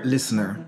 [0.00, 0.64] Listener,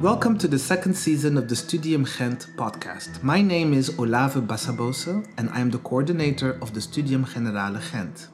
[0.00, 3.22] welcome to the second season of the Studium Gent podcast.
[3.22, 8.28] My name is Olave Bassabose and I am the coordinator of the Studium Generale Gent.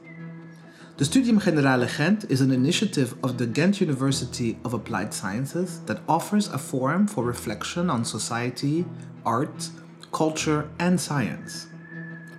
[0.97, 5.99] The Studium Generale Gent is an initiative of the Ghent University of Applied Sciences that
[6.07, 8.85] offers a forum for reflection on society,
[9.25, 9.69] art,
[10.13, 11.67] culture, and science.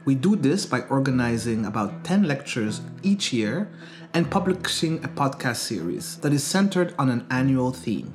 [0.07, 3.69] We do this by organizing about 10 lectures each year
[4.17, 8.11] and publishing a podcast series that is centered on an annual theme.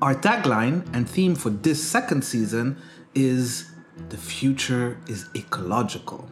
[0.00, 2.76] Our tagline and theme for this second season
[3.16, 3.72] is
[4.10, 6.28] The Future is Ecological.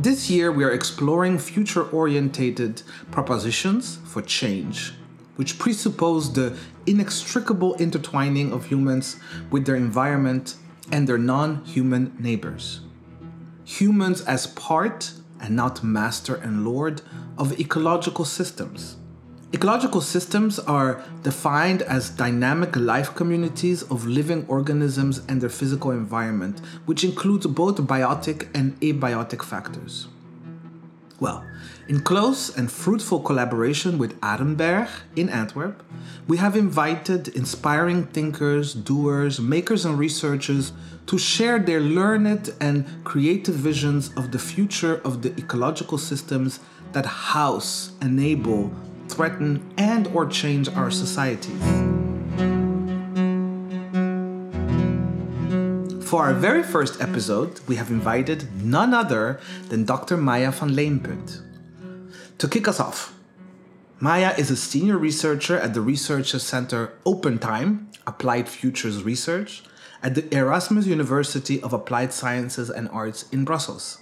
[0.00, 2.82] This year, we are exploring future orientated
[3.12, 4.94] propositions for change,
[5.36, 9.14] which presuppose the inextricable intertwining of humans
[9.52, 10.56] with their environment
[10.90, 12.80] and their non human neighbors.
[13.64, 17.02] Humans as part and not master and lord
[17.36, 18.96] of ecological systems.
[19.54, 26.60] Ecological systems are defined as dynamic life communities of living organisms and their physical environment,
[26.84, 30.08] which includes both biotic and abiotic factors.
[31.18, 31.46] Well,
[31.88, 35.82] in close and fruitful collaboration with Arenberg in Antwerp,
[36.26, 40.72] we have invited inspiring thinkers, doers, makers, and researchers
[41.06, 46.60] to share their learned and creative visions of the future of the ecological systems
[46.92, 48.70] that house, enable,
[49.08, 51.62] threaten, and or change our societies.
[56.06, 60.18] For our very first episode, we have invited none other than Dr.
[60.18, 61.47] Maya van Leemput.
[62.38, 63.14] To kick us off,
[63.98, 69.64] Maya is a senior researcher at the Research Center Open Time, Applied Futures Research,
[70.04, 73.98] at the Erasmus University of Applied Sciences and Arts in Brussels.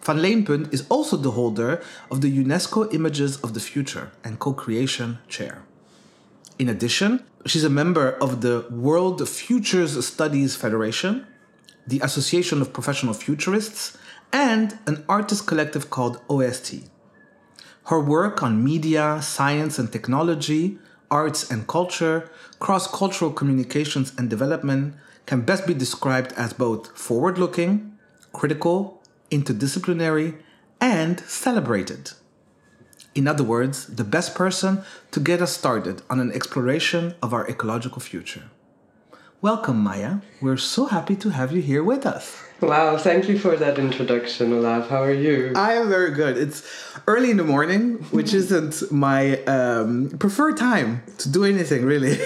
[0.00, 5.18] Van Leemput is also the holder of the UNESCO Images of the Future and Co-Creation
[5.28, 5.62] Chair.
[6.58, 11.26] In addition, she's a member of the World Futures Studies Federation,
[11.86, 13.98] the Association of Professional Futurists,
[14.32, 16.88] and an artist collective called OST.
[17.86, 20.78] Her work on media, science and technology,
[21.10, 24.94] arts and culture, cross cultural communications and development
[25.26, 27.98] can best be described as both forward looking,
[28.32, 30.36] critical, interdisciplinary,
[30.80, 32.12] and celebrated.
[33.14, 37.46] In other words, the best person to get us started on an exploration of our
[37.48, 38.44] ecological future.
[39.40, 40.18] Welcome, Maya.
[40.40, 42.41] We're so happy to have you here with us.
[42.62, 44.88] Wow, thank you for that introduction, Olaf.
[44.88, 45.52] How are you?
[45.56, 46.38] I am very good.
[46.38, 46.62] It's
[47.08, 52.20] early in the morning, which isn't my um, preferred time to do anything, really.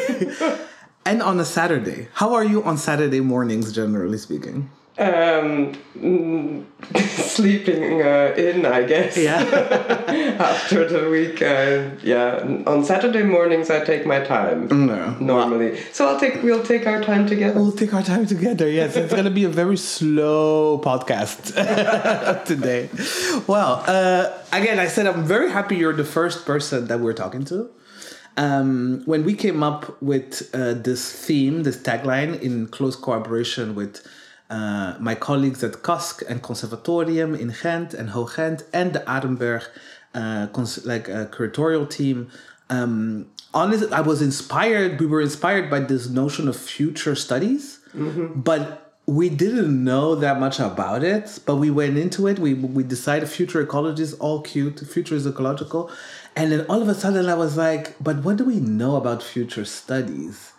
[1.06, 2.08] and on a Saturday.
[2.12, 4.69] How are you on Saturday mornings, generally speaking?
[4.99, 6.65] Um, mm,
[6.97, 9.17] sleeping uh, in, I guess.
[9.17, 9.41] Yeah.
[10.41, 12.62] After the week, uh, yeah.
[12.67, 14.69] On Saturday mornings, I take my time.
[14.87, 15.11] No.
[15.21, 16.43] Normally, well, so I'll take.
[16.43, 17.61] We'll take our time together.
[17.61, 18.71] We'll take our time together.
[18.71, 21.55] Yes, it's gonna be a very slow podcast
[22.47, 22.89] today.
[23.47, 27.45] Well, uh, again, I said I'm very happy you're the first person that we're talking
[27.47, 27.69] to.
[28.39, 34.07] Um, when we came up with uh, this theme, this tagline, in close collaboration with
[34.51, 39.67] uh, my colleagues at KASK and Conservatorium in Ghent and Hoog and the Arenberg
[40.15, 42.31] uh, cons- like uh, curatorial team.
[42.71, 45.01] Um, honestly, I was inspired.
[45.01, 48.41] We were inspired by this notion of future studies, mm-hmm.
[48.41, 51.39] but we didn't know that much about it.
[51.45, 52.39] But we went into it.
[52.39, 54.81] We we decided future ecology is all cute.
[54.81, 55.91] Future is ecological,
[56.34, 59.23] and then all of a sudden I was like, but what do we know about
[59.23, 60.53] future studies?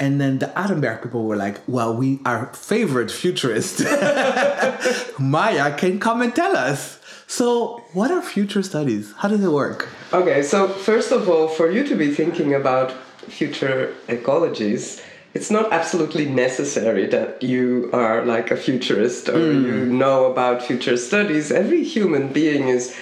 [0.00, 3.80] And then the Arenberg people were like, well, we our favorite futurist,
[5.18, 7.00] Maya, can come and tell us.
[7.26, 9.12] So, what are future studies?
[9.18, 9.88] How does it work?
[10.12, 12.92] Okay, so first of all, for you to be thinking about
[13.28, 15.02] future ecologies,
[15.34, 19.62] it's not absolutely necessary that you are like a futurist or mm.
[19.62, 21.52] you know about future studies.
[21.52, 22.96] Every human being is,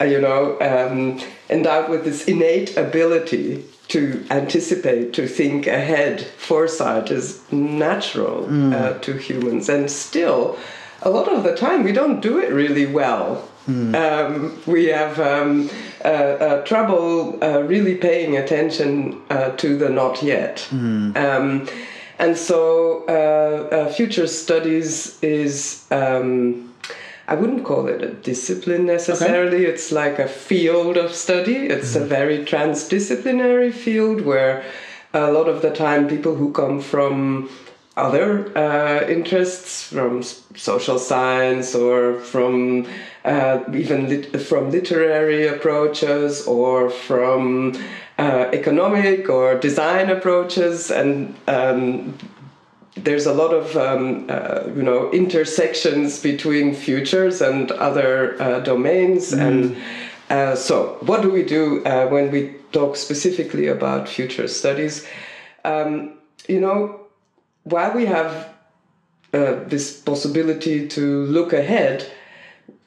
[0.00, 1.20] uh, you know, um,
[1.50, 6.20] endowed with this innate ability to anticipate, to think ahead.
[6.20, 8.72] Foresight is natural mm.
[8.72, 10.58] uh, to humans, and still,
[11.02, 13.48] a lot of the time, we don't do it really well.
[13.68, 13.94] Mm.
[13.94, 15.70] Um, we have um,
[16.04, 20.66] uh, uh, trouble uh, really paying attention uh, to the not yet.
[20.70, 21.16] Mm.
[21.16, 21.68] Um,
[22.18, 25.86] and so, uh, future studies is.
[27.28, 29.64] I wouldn't call it a discipline necessarily.
[29.64, 29.72] Okay.
[29.72, 31.66] It's like a field of study.
[31.66, 32.04] It's mm-hmm.
[32.04, 34.64] a very transdisciplinary field where
[35.12, 37.48] a lot of the time people who come from
[37.96, 42.86] other uh, interests from social science or from
[43.24, 47.72] uh, even lit- from literary approaches or from
[48.18, 52.14] uh, economic or design approaches and um,
[52.96, 59.32] there's a lot of um, uh, you know intersections between futures and other uh, domains
[59.32, 59.40] mm.
[59.40, 59.76] and
[60.30, 65.06] uh, so what do we do uh, when we talk specifically about future studies
[65.64, 66.14] um,
[66.48, 67.00] you know
[67.64, 68.48] while we have
[69.34, 72.10] uh, this possibility to look ahead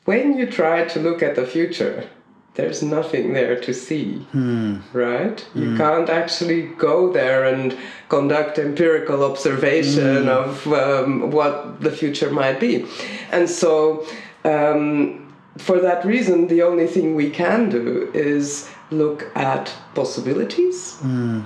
[0.06, 2.09] when you try to look at the future
[2.56, 4.78] there's nothing there to see, hmm.
[4.92, 5.48] right?
[5.56, 5.78] You hmm.
[5.78, 7.78] can't actually go there and
[8.10, 10.30] conduct empirical observation hmm.
[10.30, 12.86] of um, what the future might be.
[13.31, 14.06] And so,
[14.44, 20.98] um, for that reason, the only thing we can do is look at possibilities,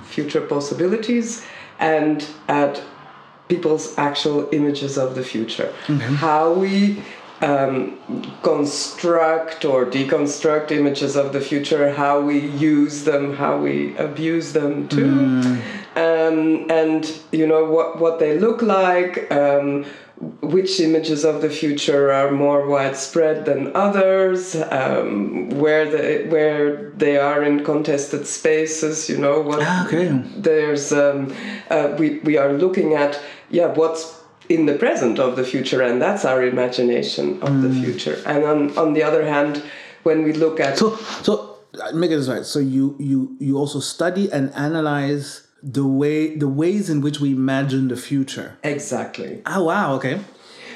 [0.04, 1.44] future possibilities,
[1.78, 2.82] and at
[3.48, 5.72] people's actual images of the future.
[5.86, 6.14] Mm-hmm.
[6.14, 7.02] How we
[7.40, 7.98] um,
[8.42, 14.88] construct or deconstruct images of the future, how we use them, how we abuse them
[14.88, 15.60] too, mm.
[15.96, 19.30] um, and you know what what they look like.
[19.32, 19.84] Um,
[20.40, 27.18] which images of the future are more widespread than others, um, where they where they
[27.18, 29.08] are in contested spaces.
[29.08, 29.58] You know what?
[29.62, 30.22] Ah, okay.
[30.36, 31.34] There's um,
[31.68, 33.20] uh, we we are looking at
[33.50, 37.62] yeah what's in the present of the future, and that's our imagination of mm.
[37.62, 38.22] the future.
[38.26, 39.62] And on, on the other hand,
[40.02, 42.44] when we look at so so uh, make it this right.
[42.44, 47.32] So you you you also study and analyze the way the ways in which we
[47.32, 48.56] imagine the future.
[48.62, 49.42] Exactly.
[49.46, 49.94] Oh wow!
[49.94, 50.20] Okay.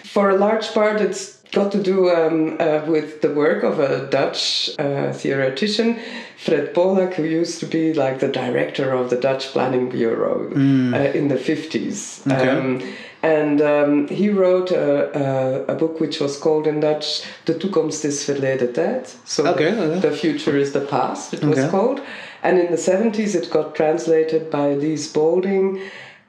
[0.05, 4.09] For a large part, it's got to do um, uh, with the work of a
[4.11, 5.99] Dutch uh, theoretician,
[6.38, 10.94] Fred Polak, who used to be like the director of the Dutch Planning Bureau mm.
[10.94, 12.26] uh, in the 50s.
[12.26, 12.49] Okay.
[12.49, 12.82] Um,
[13.23, 18.05] and um, he wrote a, a, a, book which was called in Dutch De toekomst
[18.05, 19.17] is verleden tijd.
[19.25, 20.00] So okay, the, okay.
[20.00, 22.00] the, future is the past, it was called.
[22.43, 25.81] And in the 70s it got translated by Elise Boulding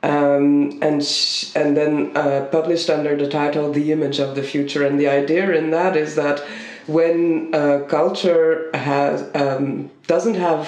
[0.02, 4.84] um, and, sh- and then uh, published under the title The Image of the Future.
[4.84, 6.44] And the idea in that is that
[6.88, 10.68] when uh, culture has, um, doesn't have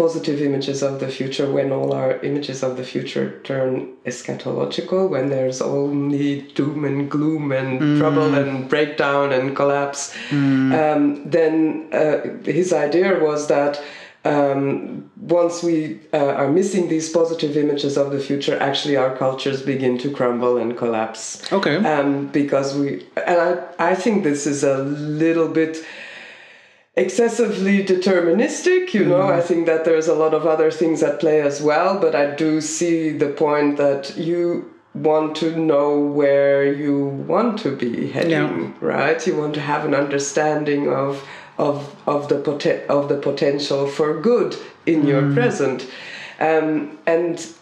[0.00, 3.70] positive images of the future when all our images of the future turn
[4.06, 7.98] eschatological when there's only doom and gloom and mm.
[7.98, 10.72] trouble and breakdown and collapse mm.
[10.80, 13.82] um, then uh, his idea was that
[14.24, 19.62] um, once we uh, are missing these positive images of the future, actually our cultures
[19.62, 21.50] begin to crumble and collapse.
[21.50, 21.76] Okay.
[21.76, 25.82] Um, because we, and I, I think this is a little bit
[27.00, 29.32] excessively deterministic you know mm.
[29.32, 32.34] i think that there's a lot of other things at play as well but i
[32.34, 38.30] do see the point that you want to know where you want to be heading
[38.30, 38.72] yeah.
[38.80, 41.26] right you want to have an understanding of
[41.58, 44.56] of of the pot- of the potential for good
[44.86, 45.08] in mm.
[45.08, 45.86] your present
[46.40, 47.54] um, and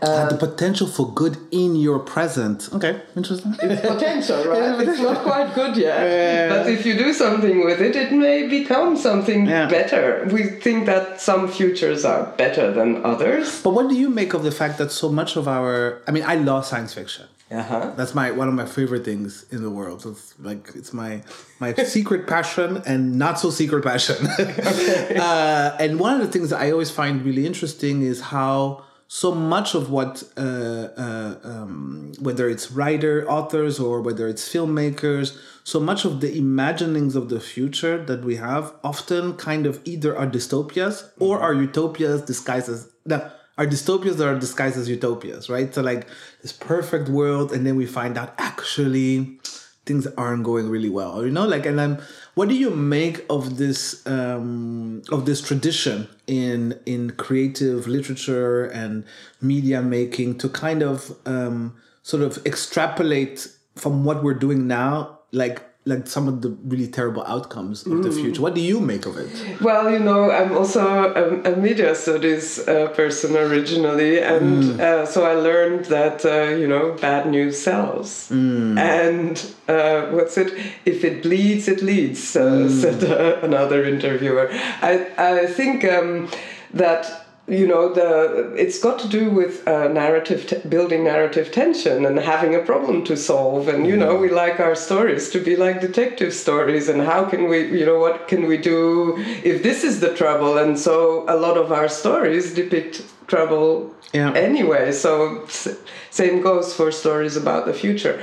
[0.00, 2.68] uh, the potential for good in your present.
[2.72, 3.54] Okay, interesting.
[3.62, 4.88] It's potential, right?
[4.88, 6.00] it's not quite good yet.
[6.02, 6.48] Yeah.
[6.48, 9.68] But if you do something with it, it may become something yeah.
[9.68, 10.28] better.
[10.30, 13.62] We think that some futures are better than others.
[13.62, 16.24] But what do you make of the fact that so much of our I mean,
[16.24, 17.26] I love science fiction.
[17.52, 17.92] Uh-huh.
[17.96, 20.06] That's my one of my favorite things in the world.
[20.06, 21.22] It's like it's my
[21.60, 24.16] my secret passion and not so secret passion.
[24.38, 25.16] okay.
[25.20, 28.84] uh, and one of the things that I always find really interesting is how
[29.14, 35.38] so much of what uh, uh, um, whether it's writer authors or whether it's filmmakers
[35.64, 40.16] so much of the imaginings of the future that we have often kind of either
[40.16, 45.50] are dystopias or are utopias disguised as no, are dystopias that are disguised as utopias
[45.50, 45.74] right?
[45.74, 46.06] So like
[46.40, 49.38] this perfect world and then we find out actually
[49.84, 51.46] things aren't going really well you know?
[51.46, 51.98] Like and i'm
[52.34, 59.04] what do you make of this um, of this tradition in in creative literature and
[59.40, 65.62] media making to kind of um, sort of extrapolate from what we're doing now, like
[65.84, 68.02] like some of the really terrible outcomes of mm.
[68.04, 68.40] the future.
[68.40, 69.60] What do you make of it?
[69.60, 74.80] Well, you know, I'm also a, a media studies uh, person originally, and mm.
[74.80, 78.78] uh, so I learned that uh, you know bad news sells, mm.
[78.78, 80.52] and uh, what's it?
[80.84, 82.70] If it bleeds, it leads," uh, mm.
[82.70, 84.48] said uh, another interviewer.
[84.82, 86.28] I I think um,
[86.74, 92.06] that you know the it's got to do with uh, narrative t- building narrative tension
[92.06, 94.32] and having a problem to solve and you know we mm.
[94.32, 98.28] like our stories to be like detective stories and how can we you know what
[98.28, 102.54] can we do if this is the trouble and so a lot of our stories
[102.54, 104.32] depict trouble Yeah.
[104.34, 104.92] anyway.
[104.92, 105.12] So
[105.44, 105.76] s-
[106.10, 108.16] same goes for stories about the future.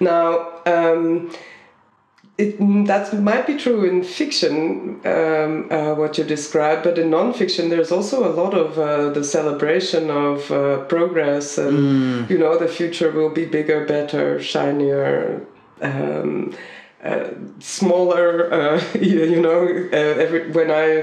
[0.00, 0.26] Now.
[0.66, 1.30] Um,
[2.36, 7.68] it, that might be true in fiction, um, uh, what you described, but in non-fiction,
[7.68, 12.66] there's also a lot of uh, the celebration of uh, progress, and you know, the
[12.66, 15.46] future will be bigger, better, shinier,
[15.80, 16.52] um,
[17.04, 17.28] uh,
[17.60, 18.52] smaller.
[18.52, 21.02] Uh, you, know, uh, every, when I,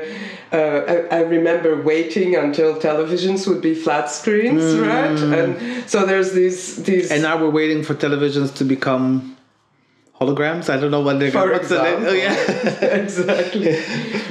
[0.52, 5.18] uh, I I remember waiting until televisions would be flat screens, right?
[5.18, 7.10] And so there's these these.
[7.10, 9.38] And now we're waiting for televisions to become
[10.22, 10.70] holograms.
[10.70, 12.10] I don't know what they're for the oh, example.
[12.10, 12.34] Oh yeah.
[13.04, 13.76] exactly.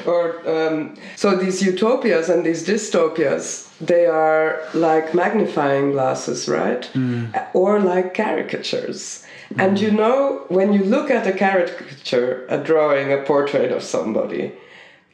[0.06, 6.84] or um, so these utopias and these dystopias, they are like magnifying glasses, right?
[6.86, 7.26] Hmm.
[7.54, 9.26] Or like caricatures.
[9.58, 9.84] And hmm.
[9.84, 14.52] you know, when you look at a caricature, a drawing, a portrait of somebody,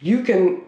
[0.00, 0.60] you can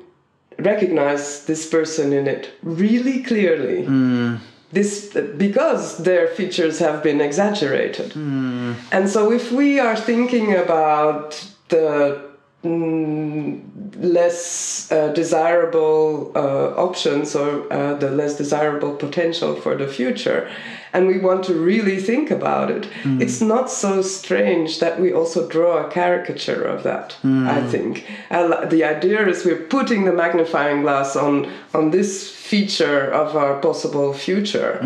[0.58, 3.84] recognize this person in it really clearly.
[3.84, 4.36] Hmm.
[4.70, 8.14] This because their features have been exaggerated.
[8.16, 12.27] And so, if we are thinking about the mm,
[12.64, 20.50] less uh, desirable uh, options or uh, the less desirable potential for the future,
[20.92, 22.88] and we want to really think about it,
[23.20, 27.16] it's not so strange that we also draw a caricature of that.
[27.24, 28.06] I think.
[28.30, 34.12] The idea is we're putting the magnifying glass on on this feature of our possible
[34.14, 34.78] future,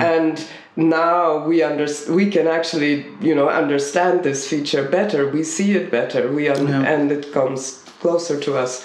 [0.00, 0.38] and
[0.80, 5.90] now we underst- we can actually you know understand this feature better we see it
[5.90, 6.82] better we un- Yeah.
[6.92, 8.84] and it comes closer to us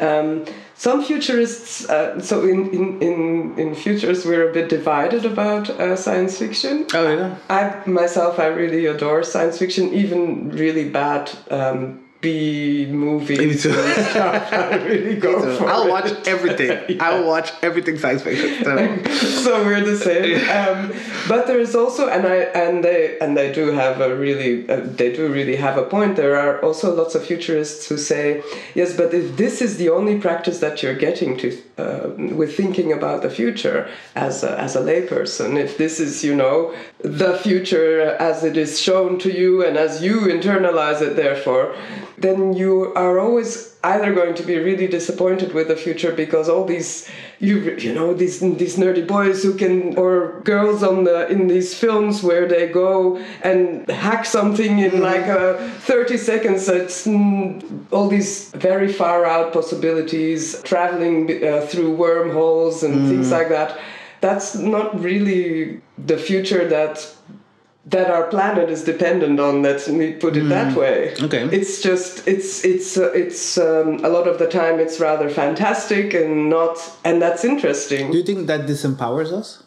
[0.00, 5.70] um, some futurists uh, so in, in, in, in futures we're a bit divided about
[5.70, 7.34] uh, science fiction Oh yeah.
[7.48, 13.54] i myself i really adore science fiction even really bad um, B movie Me.
[13.64, 15.90] I really go for I'll it.
[15.90, 17.00] watch everything.
[17.00, 18.64] I'll watch everything science fiction.
[18.64, 19.04] So,
[19.44, 20.34] so we're the same.
[20.58, 20.92] Um,
[21.28, 24.80] but there is also, and I and they and they do have a really, uh,
[25.00, 26.16] they do really have a point.
[26.16, 28.42] There are also lots of futurists who say,
[28.74, 32.92] yes, but if this is the only practice that you're getting to uh, with thinking
[32.92, 36.74] about the future as a, as a layperson, if this is you know
[37.06, 41.76] the future as it is shown to you and as you internalize it, therefore,
[42.18, 46.64] then you are always either going to be really disappointed with the future because all
[46.64, 47.08] these
[47.38, 51.78] you you know these these nerdy boys who can or girls on the in these
[51.78, 58.08] films where they go and hack something in like uh, 30 seconds it's mm, all
[58.08, 63.78] these very far out possibilities traveling uh, through wormholes and things like that.
[64.22, 67.12] That's not really the future that
[67.88, 71.14] that our planet is dependent on let me put it that way.
[71.20, 71.44] Okay.
[71.52, 76.12] it's just it's it's uh, it's um, a lot of the time it's rather fantastic
[76.14, 78.10] and not and that's interesting.
[78.10, 79.62] Do you think that disempowers us?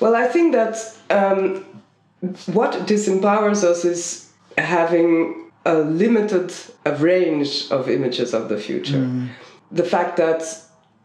[0.00, 0.76] well i think that
[1.10, 1.64] um,
[2.46, 6.52] what disempowers us is having a limited
[6.84, 9.08] a range of images of the future.
[9.70, 10.42] The fact that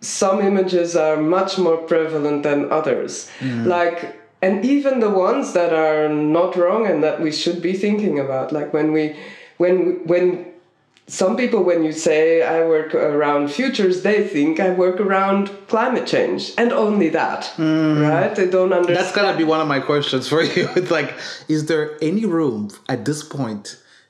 [0.04, 3.30] some images are much more prevalent than others.
[3.40, 3.66] Mm.
[3.66, 8.20] Like and even the ones that are not wrong and that we should be thinking
[8.20, 9.16] about like when we
[9.58, 10.46] when when
[11.08, 16.06] some people when you say i work around futures they think i work around climate
[16.06, 18.10] change and only that mm.
[18.10, 18.36] right?
[18.36, 20.68] They don't understand That's gonna be one of my questions for you.
[20.80, 21.14] It's like,
[21.48, 23.66] is there any room at this point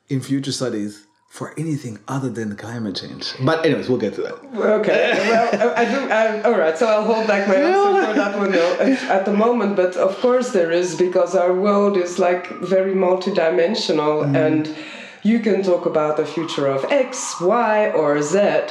[0.10, 3.34] in future studies for anything other than climate change?
[3.44, 4.36] But anyways, we'll get to that.
[4.56, 6.00] Okay, well, I do.
[6.12, 9.26] I, all right, so I'll hold back my answer for that one though, at- at
[9.26, 9.76] the moment.
[9.76, 14.36] But of course, there is because our world is like very multidimensional, mm.
[14.46, 14.76] and
[15.24, 18.68] you can talk about the future of X, Y, or Z,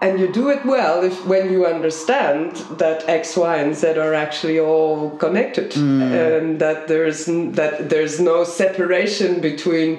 [0.00, 4.14] and you do it well if when you understand that X, Y, and Z are
[4.14, 6.02] actually all connected, mm.
[6.26, 7.26] and that there's
[7.60, 9.92] that there's no separation between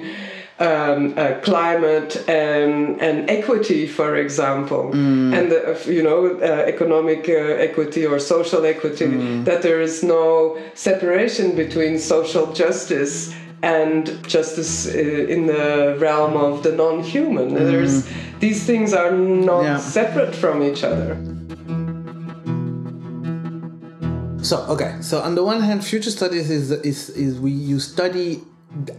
[0.60, 7.28] um, uh, climate and, and equity, for example, and the, uh, you know uh, economic
[7.28, 9.06] uh, equity or social equity.
[9.42, 14.90] That there is no separation between social justice and justice uh,
[15.34, 17.54] in the realm of the non-human.
[17.54, 18.06] There's
[18.38, 19.78] these things are not Yeah.
[19.78, 21.16] separate from each other.
[24.42, 28.42] So okay, so on the one hand, future studies is is is we you study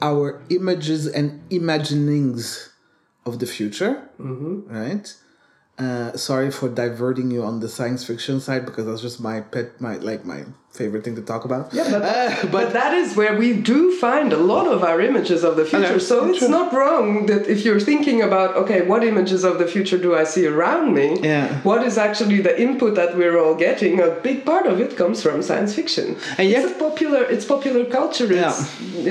[0.01, 2.71] our images and imaginings
[3.25, 4.09] of the future,
[4.67, 5.13] right?
[5.77, 9.81] Uh, sorry for diverting you on the science fiction side because that's just my pet,
[9.81, 10.45] my like my
[10.77, 11.63] favorite thing to talk about.
[11.73, 14.99] Yeah, but, Uh, but, but that is where we do find a lot of our
[15.09, 15.95] images of the future.
[15.95, 16.49] Okay, So it's true.
[16.59, 20.23] not wrong that if you're thinking about, okay, what images of the future do I
[20.33, 21.07] see around me?
[21.21, 21.47] Yeah.
[21.69, 23.93] What is actually the input that we're all getting?
[23.99, 26.07] A big part of it comes from science fiction.
[26.39, 28.27] And yet- it's a popular, it's popular culture.
[28.31, 28.59] It's,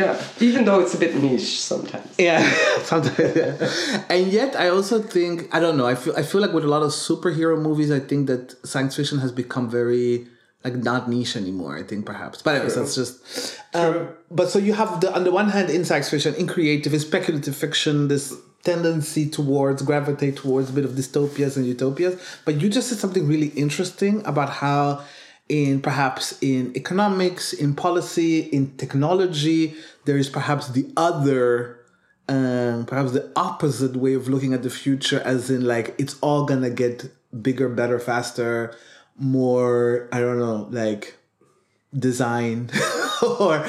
[0.00, 0.14] yeah.
[0.48, 2.08] Even though it's a bit niche sometimes.
[2.18, 2.40] Yeah,
[2.92, 3.36] sometimes.
[3.36, 4.04] yeah.
[4.14, 5.86] And yet, I also think I don't know.
[5.86, 8.92] I feel I feel like with a lot of superhero movies, I think that science
[8.98, 10.26] fiction has become very
[10.64, 11.76] like not niche anymore.
[11.76, 13.60] I think perhaps, but anyways, that's just.
[13.74, 16.94] Um, but so you have the on the one hand in science fiction, in creative,
[16.94, 22.18] in speculative fiction, this tendency towards gravitate towards a bit of dystopias and utopias.
[22.46, 25.04] But you just said something really interesting about how
[25.48, 29.74] in perhaps in economics, in policy, in technology,
[30.06, 31.78] there is perhaps the other,
[32.28, 36.46] um, perhaps the opposite way of looking at the future, as in like it's all
[36.46, 38.74] gonna get bigger, better, faster,
[39.16, 40.08] more.
[40.12, 41.16] I don't know, like
[41.96, 42.68] design
[43.38, 43.64] or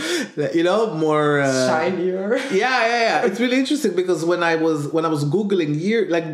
[0.53, 2.37] you know more uh, Shinier.
[2.51, 3.25] yeah, yeah, yeah.
[3.25, 6.25] It's really interesting because when I was when I was googling year like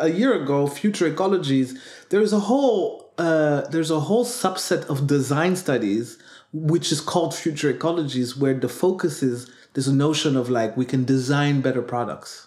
[0.00, 1.78] a year ago, future ecologies,
[2.10, 6.18] there's a whole uh, there's a whole subset of design studies
[6.52, 11.04] which is called future ecologies, where the focus is this notion of like we can
[11.04, 12.45] design better products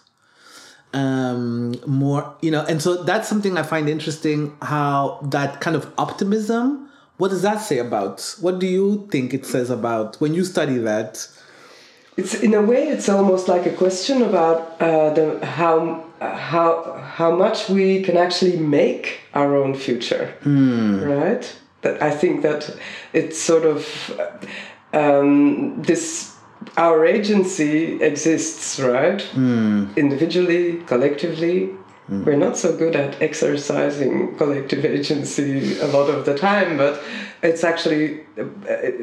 [0.92, 5.92] um more you know and so that's something i find interesting how that kind of
[5.98, 10.44] optimism what does that say about what do you think it says about when you
[10.44, 11.28] study that
[12.16, 16.72] It's in a way, it's almost like a question about uh, the how how
[17.16, 21.44] how much we can actually make our own future, right?
[21.82, 22.76] That I think that
[23.14, 23.86] it's sort of
[24.92, 26.29] um, this
[26.76, 29.22] our agency exists, right?
[29.96, 31.70] Individually, collectively.
[32.24, 37.00] We're not so good at exercising collective agency a lot of the time, but
[37.42, 38.20] it's actually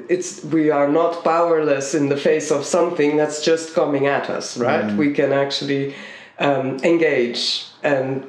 [0.10, 4.58] it's we are not powerless in the face of something that's just coming at us,
[4.58, 4.84] right?
[4.98, 5.96] We can actually
[6.40, 8.26] um, engage and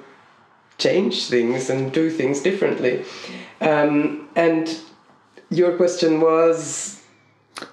[0.78, 3.04] change things and do things differently.
[3.61, 4.68] Um, and
[5.50, 6.98] your question was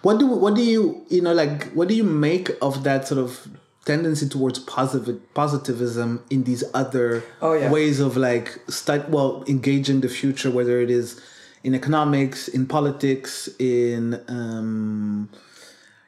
[0.01, 3.19] what do what do you you know like what do you make of that sort
[3.19, 3.47] of
[3.85, 7.69] tendency towards positive positivism in these other Oh, yeah.
[7.71, 11.21] ways of like stud, well engaging the future whether it is
[11.63, 15.29] in economics in politics in um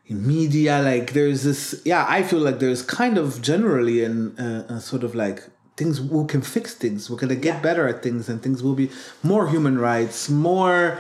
[0.07, 0.81] in media?
[0.81, 5.03] Like there's this yeah i feel like there's kind of generally an uh, a sort
[5.03, 5.43] of like
[5.75, 7.07] things we can fix things.
[7.07, 8.89] We're gonna get better at things and things will be
[9.21, 10.99] more human rights more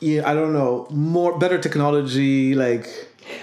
[0.00, 2.86] yeah i don't know more better technology like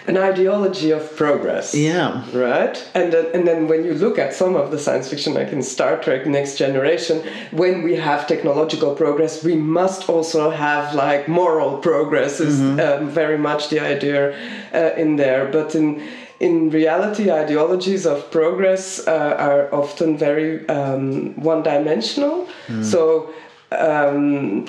[0.08, 1.74] an ideology of progress.
[1.74, 5.34] yeah Right, and then, and then when you look at some of the science fiction,
[5.34, 10.94] like in Star Trek: Next Generation, when we have technological progress, we must also have
[10.94, 12.40] like moral progress.
[12.40, 14.36] Is um, very much the idea
[14.74, 16.02] uh, in there, but in
[16.40, 22.48] in reality, ideologies of progress uh, are often very um, one-dimensional.
[22.82, 23.30] So.
[23.72, 24.66] Um,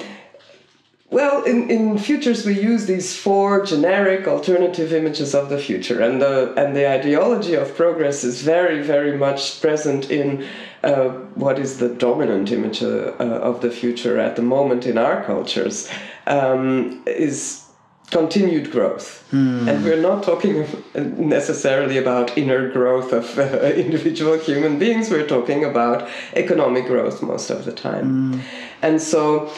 [1.11, 6.21] well, in, in futures we use these four generic alternative images of the future, and
[6.21, 10.47] the and the ideology of progress is very very much present in
[10.85, 14.99] uh, what is the dominant image uh, uh, of the future at the moment in
[14.99, 15.91] our cultures
[16.27, 17.65] um, is
[18.11, 19.27] continued growth,
[19.69, 23.43] and we're not talking necessarily about inner growth of uh,
[23.87, 25.09] individual human beings.
[25.09, 28.43] We're talking about economic growth most of the time,
[28.83, 29.51] and so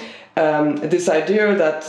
[0.45, 1.81] um, this idea that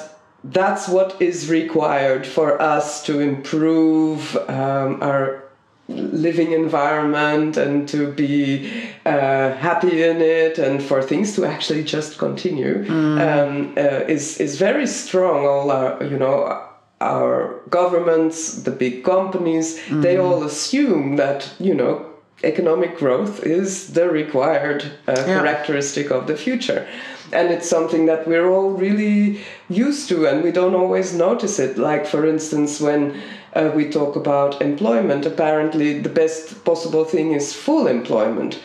[0.43, 5.23] that's what is required for us to improve um, our
[6.25, 8.71] living environment and to be
[9.05, 14.57] uh, happy in it and for things to actually just continue um, uh, is is
[14.57, 15.45] very strong.
[15.45, 16.35] All our you know
[17.01, 19.67] our governments the big companies
[20.05, 21.93] they all assume that you know
[22.43, 25.25] economic growth is the required uh, Yeah.
[25.37, 26.81] characteristic of the future
[27.33, 31.77] and it's something that we're all really used to and we don't always notice it.
[31.77, 33.21] Like for instance when
[33.53, 38.59] uh, we talk about employment apparently the best possible thing is full employment.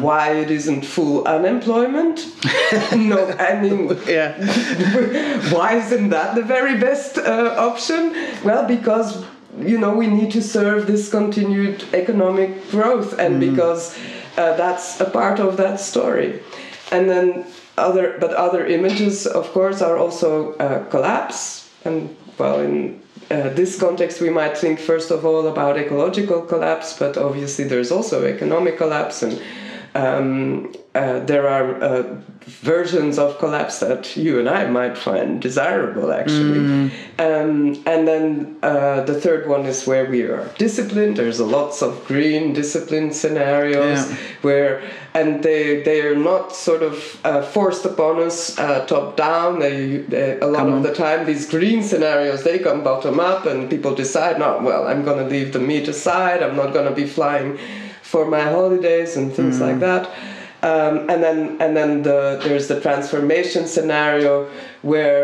[0.00, 2.26] Why it isn't full unemployment?
[2.92, 4.32] No i mean yeah.
[5.52, 8.14] why isn't that the very best uh, option?
[8.44, 9.24] Well, because
[9.58, 13.98] you know we need to serve this continued economic growth, and because
[14.38, 16.40] uh, that's a part of that story.
[16.92, 17.44] And then
[17.80, 21.68] other, but other images, of course, are also uh, collapse.
[21.84, 26.98] And well, in uh, this context, we might think first of all about ecological collapse,
[26.98, 29.40] but obviously there's also economic collapse and
[29.94, 36.12] um, uh, there are uh, versions of collapse that you and I might find desirable,
[36.12, 36.58] actually.
[36.58, 36.90] Mm.
[37.18, 41.16] Um, and then uh, the third one is where we are disciplined.
[41.16, 44.16] There's a lots of green discipline scenarios Yeah.
[44.42, 44.82] where,
[45.14, 49.58] and they they are not sort of uh, forced upon us uh, top down.
[49.60, 50.82] They, they a lot Come of on.
[50.82, 55.04] the time these green scenarios they come bottom up, and people decide, no, well, I'm
[55.04, 56.42] gonna leave the meat aside.
[56.42, 57.58] I'm not gonna be flying
[58.10, 59.66] for my holidays and things Mm.
[59.68, 60.04] like that.
[60.62, 64.32] Um, and then and then the there's the transformation scenario
[64.82, 65.22] where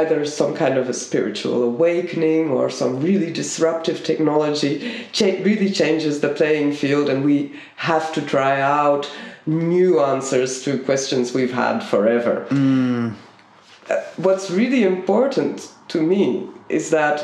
[0.00, 4.72] either some kind of a spiritual awakening or some really disruptive technology
[5.12, 9.10] cha- really changes the playing field and we have to try out
[9.46, 12.34] new answers to questions we've had forever.
[12.50, 17.16] Uh, what's really important to me is that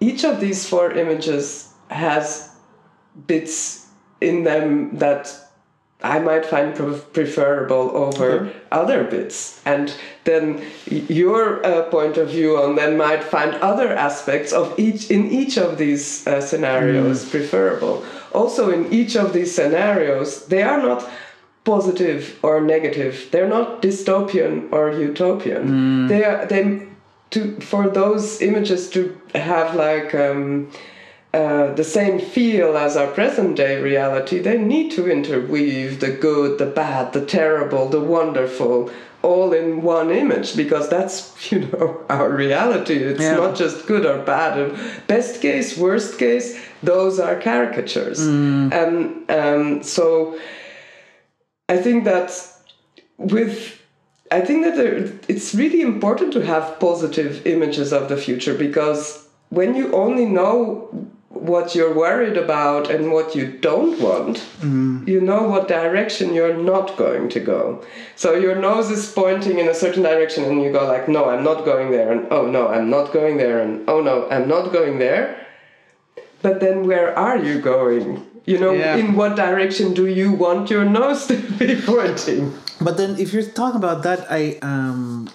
[0.00, 2.50] each of these four images has
[3.26, 3.83] bits
[4.24, 5.32] in them that
[6.02, 9.60] I might find pre- preferable over other bits.
[9.64, 15.10] And then your uh, point of view on them might find other aspects of each
[15.10, 18.04] in each of these uh, scenarios preferable.
[18.32, 21.08] Also, in each of these scenarios, they are not
[21.64, 23.28] positive or negative.
[23.30, 26.08] They're not dystopian or utopian.
[26.08, 26.86] They are they
[27.30, 30.70] to for those images to have like um,
[31.34, 34.38] uh, the same feel as our present day reality.
[34.38, 38.90] They need to interweave the good, the bad, the terrible, the wonderful.
[39.22, 41.16] All in one image because that's
[41.50, 42.96] you know our reality.
[43.10, 43.36] It's Yeah.
[43.36, 44.54] not just good or bad.
[45.06, 46.46] Best case, worst case,
[46.82, 48.96] those are caricatures, and
[49.30, 50.38] um, so
[51.70, 52.26] I think that
[53.16, 53.80] with
[54.30, 59.26] I think that there, it's really important to have positive images of the future because
[59.48, 60.88] when you only know
[61.52, 64.36] what you're worried about and what you don't want,
[65.12, 67.84] you know what direction you're not going to go.
[68.16, 71.44] So your nose is pointing in a certain direction and you go like, no, I'm
[71.44, 74.72] not going there, and oh no, I'm not going there, and oh no, I'm not
[74.72, 75.24] going there.
[76.40, 78.06] But then where are you going?
[78.46, 78.96] You know, Yeah.
[78.96, 82.52] in what direction do you want your nose to be pointing?
[82.80, 85.28] But then, if you're talking about that, I um,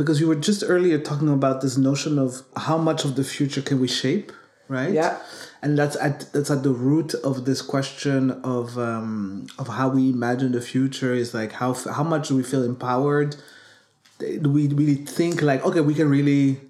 [0.00, 3.62] because you were just earlier talking about this notion of how much of the future
[3.62, 4.32] can we shape,
[4.68, 4.92] right?
[4.92, 5.16] Yeah.
[5.62, 10.10] And that's at that's at the root of this question of um, of how we
[10.10, 13.36] imagine the future is like how how much do we feel empowered?
[14.18, 16.60] Do we really think like okay we can really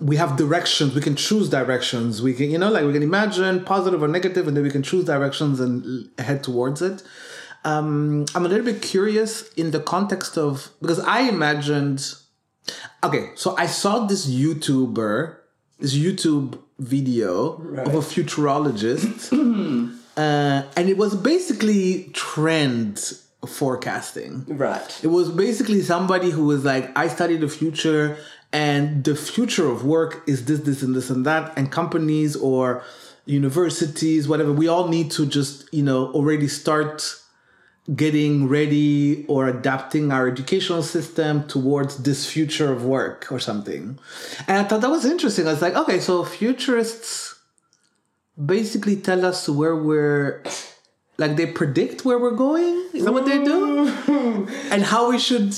[0.00, 3.64] we have directions we can choose directions we can you know like we can imagine
[3.64, 7.02] positive or negative and then we can choose directions and head towards it
[7.64, 12.14] um, i'm a little bit curious in the context of because i imagined
[13.04, 15.36] okay so i saw this youtuber
[15.78, 17.52] this youtube video
[17.86, 19.32] of a futurologist
[20.16, 23.12] uh, and it was basically trend
[23.46, 25.00] forecasting Right.
[25.02, 28.16] it was basically somebody who was like, I study the future,
[28.52, 31.52] and the future of work is this, this, and this, and that.
[31.56, 32.82] And companies or
[33.26, 37.20] universities, whatever, we all need to just, you know, already start
[37.92, 43.98] getting ready or adapting our educational system towards this future of work or something.
[44.48, 45.46] And I thought that was interesting.
[45.46, 47.38] I was like, okay, so futurists
[48.42, 50.42] basically tell us where we're
[51.18, 52.88] like they predict where we're going?
[52.94, 53.90] Is that what they do?
[53.90, 54.50] Mm.
[54.70, 55.54] And how we should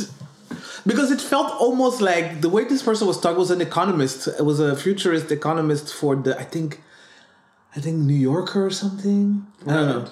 [0.85, 4.27] because it felt almost like the way this person was talking was an economist.
[4.29, 6.83] It was a futurist economist for the i think
[7.75, 9.47] i think new yorker or something.
[9.65, 10.11] I don't know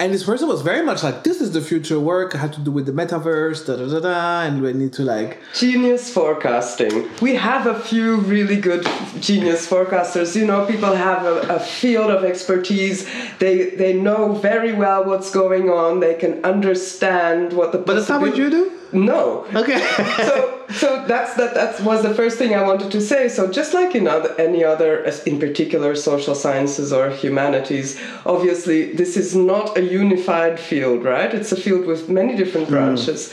[0.00, 2.70] and this person was very much like this is the future work had to do
[2.70, 7.08] with the metaverse da da da da and we need to like Genius forecasting.
[7.20, 8.88] We have a few really good
[9.20, 10.34] genius forecasters.
[10.34, 13.06] You know, people have a, a field of expertise.
[13.38, 16.00] They they know very well what's going on.
[16.00, 17.78] They can understand what the.
[17.78, 19.46] but that's not what you do No.
[19.54, 19.80] okay
[20.16, 23.28] so so that's that that was the first thing I wanted to say.
[23.28, 29.16] So just like in other, any other, in particular social sciences or humanities, obviously this
[29.16, 31.32] is not a unified field, right?
[31.32, 32.70] It's a field with many different mm.
[32.70, 33.32] branches.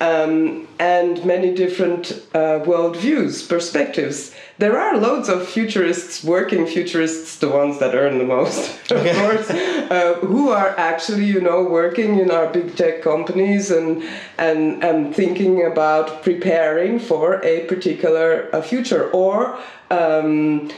[0.00, 4.32] Um, and many different uh, worldviews, perspectives.
[4.58, 9.50] There are loads of futurists, working futurists, the ones that earn the most, of course,
[9.50, 14.04] uh, who are actually, you know, working in our big tech companies and
[14.38, 19.58] and and thinking about preparing for a particular uh, future or
[19.90, 20.70] um,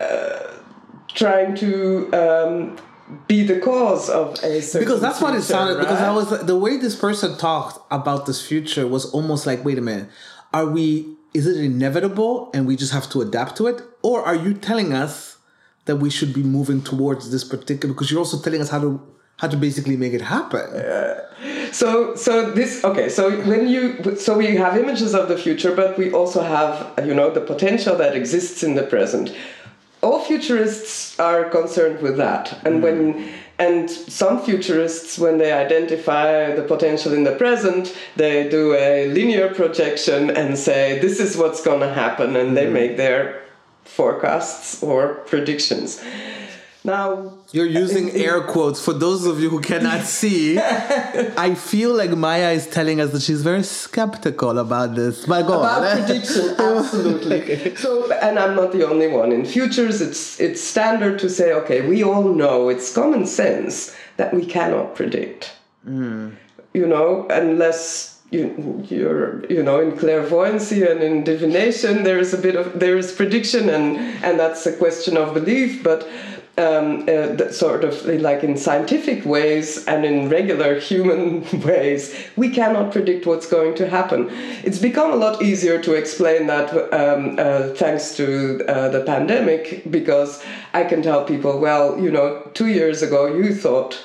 [0.00, 0.52] uh,
[1.14, 2.76] trying to um,
[3.28, 6.76] be the cause of a because that's what it sounded because I was the way
[6.76, 10.08] this person talked about this future was almost like wait a minute
[10.52, 14.34] are we is it inevitable and we just have to adapt to it or are
[14.34, 15.38] you telling us
[15.84, 19.00] that we should be moving towards this particular because you're also telling us how to
[19.38, 20.62] how to basically make it happen.
[21.72, 23.08] So, so this okay.
[23.08, 27.14] So when you so we have images of the future, but we also have you
[27.14, 29.34] know the potential that exists in the present.
[30.02, 32.82] All futurists are concerned with that, and mm.
[32.82, 39.08] when and some futurists, when they identify the potential in the present, they do a
[39.08, 42.72] linear projection and say this is what's going to happen, and they mm.
[42.72, 43.42] make their
[43.84, 46.02] forecasts or predictions.
[46.86, 50.56] Now, You're using air quotes for those of you who cannot see.
[51.48, 55.26] I feel like Maya is telling us that she's very skeptical about this.
[55.26, 55.96] But go about on.
[56.04, 61.28] prediction absolutely so and i'm not the only one in futures it's it's standard to
[61.28, 65.52] say okay we all know it's common sense that we cannot predict
[65.84, 66.30] hmm.
[66.74, 72.38] you know unless you, you're you know in clairvoyancy and in divination there is a
[72.38, 76.08] bit of there is prediction and and that's a question of belief but
[76.58, 82.92] um, uh, sort of like in scientific ways and in regular human ways, we cannot
[82.92, 84.28] predict what's going to happen.
[84.64, 89.90] It's become a lot easier to explain that um, uh, thanks to uh, the pandemic
[89.90, 90.42] because
[90.72, 94.02] I can tell people, well, you know, two years ago you thought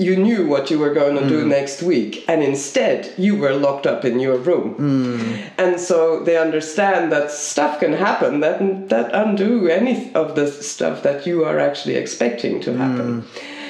[0.00, 1.48] you knew what you were going to do mm.
[1.48, 4.74] next week, and instead you were locked up in your room.
[4.76, 5.50] Mm.
[5.58, 11.02] And so they understand that stuff can happen that that undo any of the stuff
[11.02, 13.22] that you are actually expecting to happen.
[13.22, 13.26] Mm.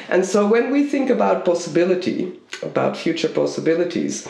[0.09, 4.29] And so when we think about possibility, about future possibilities,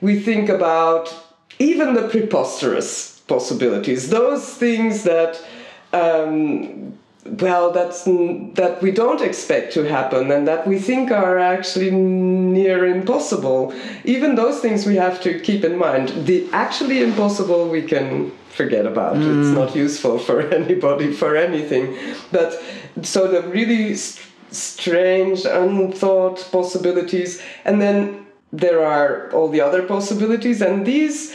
[0.00, 1.14] we think about
[1.58, 5.40] even the preposterous possibilities, those things that
[5.92, 11.90] um, well that's that we don't expect to happen and that we think are actually
[11.90, 13.72] near impossible.
[14.04, 16.08] Even those things we have to keep in mind.
[16.26, 19.16] The actually impossible we can forget about.
[19.16, 19.40] Mm.
[19.40, 21.96] It's not useful for anybody for anything.
[22.32, 22.60] But
[23.02, 30.60] so the really st- strange unthought possibilities and then there are all the other possibilities
[30.60, 31.34] and these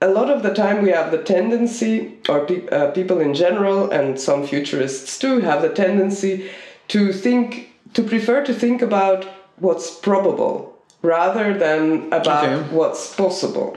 [0.00, 3.90] a lot of the time we have the tendency, or pe- uh, people in general,
[3.90, 6.50] and some futurists too, have the tendency
[6.88, 9.24] to think, to prefer to think about
[9.58, 12.62] what's probable rather than about Okay.
[12.74, 13.76] what's possible.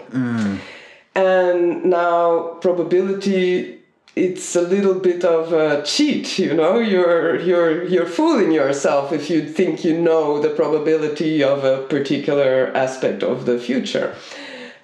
[1.15, 3.75] And now probability
[4.15, 6.77] it's a little bit of a cheat, you know.
[6.79, 12.71] You're you're you're fooling yourself if you think you know the probability of a particular
[12.75, 14.13] aspect of the future.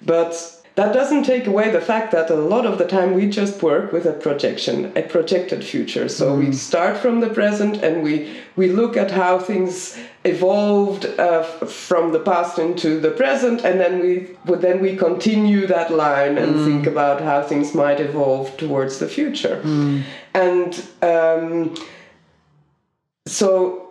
[0.00, 0.32] But
[0.76, 3.92] that doesn't take away the fact that a lot of the time we just work
[3.92, 6.06] with a projection, a projected future.
[6.06, 11.42] So we start from the present and we we look at how things evolved uh,
[11.64, 16.54] from the past into the present, and then we then we continue that line and
[16.66, 19.62] think about how things might evolve towards the future.
[20.34, 21.74] And um,
[23.26, 23.85] so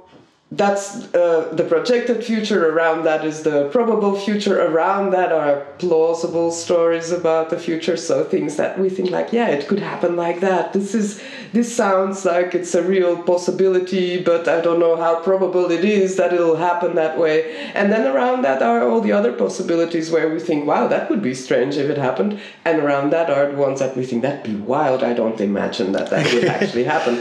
[0.58, 6.52] that's uh, the projected future around that is the probable future around that are plausible
[6.52, 7.98] stories about the future.
[7.98, 10.72] So things that we think like yeah it could happen like that.
[10.72, 15.72] This is this sounds like it's a real possibility but i don't know how probable
[15.72, 17.56] it is that it'll happen that way.
[17.74, 21.22] And then around that are all the other possibilities where we think wow that would
[21.22, 22.40] be strange if it happened.
[22.64, 25.04] And around that are the ones that we think that'd be wild.
[25.04, 27.16] I don't imagine that that would actually happen.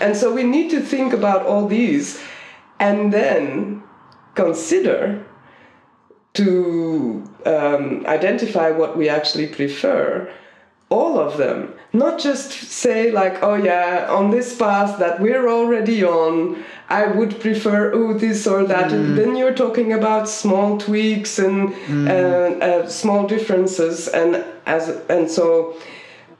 [0.00, 2.20] And so we need to think about all these
[2.80, 3.82] and then
[4.34, 5.24] consider
[6.32, 10.32] to um, identify what we actually prefer
[10.88, 11.72] all of them.
[11.92, 17.40] Not just say like oh yeah on this path that we're already on i would
[17.40, 18.92] prefer oh this or that.
[18.92, 21.74] And then you're talking about small tweaks and
[22.08, 25.76] uh, uh, small differences and as and so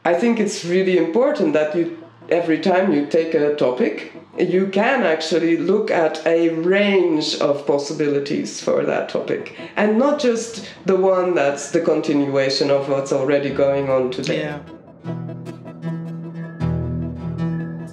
[0.05, 2.00] i think it's really important that you
[2.31, 8.61] every time you take a topic you can actually look at a range of possibilities
[8.61, 13.91] for that topic and not just the one that's the continuation of what's already going
[13.91, 14.61] on today Yeah.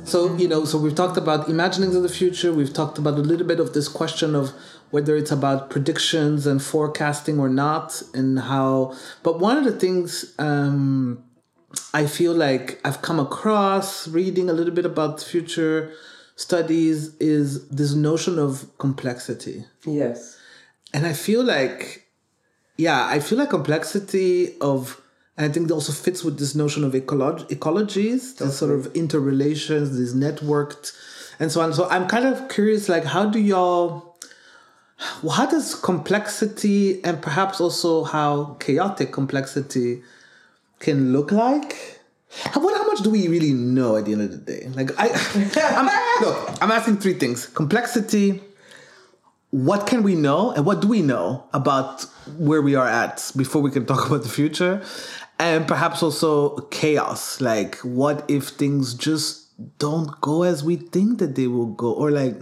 [0.07, 2.53] So, you know, so we've talked about imaginings of the future.
[2.53, 4.53] We've talked about a little bit of this question of
[4.89, 8.95] whether it's about predictions and forecasting or not, and how.
[9.21, 11.21] But one of the things um,
[11.93, 15.93] I feel like I've come across reading a little bit about future
[16.35, 19.65] studies is this notion of complexity.
[19.85, 20.37] yes
[20.93, 22.05] And I feel like,
[22.77, 25.01] yeah, I feel like complexity of,
[25.35, 28.95] and I think it also fits with this notion of ecolo- ecologies, the sort of
[28.95, 30.93] interrelations, these networked,
[31.39, 31.73] and so on.
[31.73, 34.15] So I'm kind of curious, like, how do y'all,
[35.29, 40.01] how does complexity and perhaps also how chaotic complexity
[40.79, 41.99] can look like?
[42.43, 44.67] How, what, how much do we really know at the end of the day?
[44.75, 45.09] Like, I,
[45.77, 48.41] I'm, look, I'm asking three things: complexity,
[49.51, 52.03] what can we know and what do we know about
[52.37, 54.83] where we are at before we can talk about the future?
[55.39, 57.39] And perhaps also chaos.
[57.41, 59.45] Like, what if things just
[59.79, 61.93] don't go as we think that they will go?
[61.93, 62.35] Or like,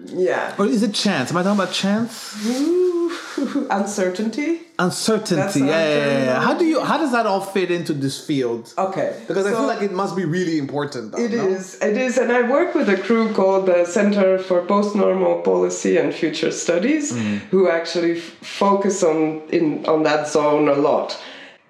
[0.00, 0.54] Yeah.
[0.58, 1.30] or is it chance?
[1.30, 2.34] Am I talking about chance?
[2.42, 2.93] Mm-hmm.
[3.70, 4.60] Uncertainty.
[4.78, 5.60] Uncertainty.
[5.60, 6.80] Yeah, yeah, yeah, How do you?
[6.80, 8.72] How does that all fit into this field?
[8.76, 9.16] Okay.
[9.28, 11.12] Because I feel like it must be really important.
[11.12, 11.46] Though, It no?
[11.48, 11.76] is.
[11.80, 16.12] It is, and I work with a crew called the Center for Postnormal Policy and
[16.14, 17.38] Future Studies, Mm.
[17.50, 21.16] who actually f- focus on in on that zone a lot.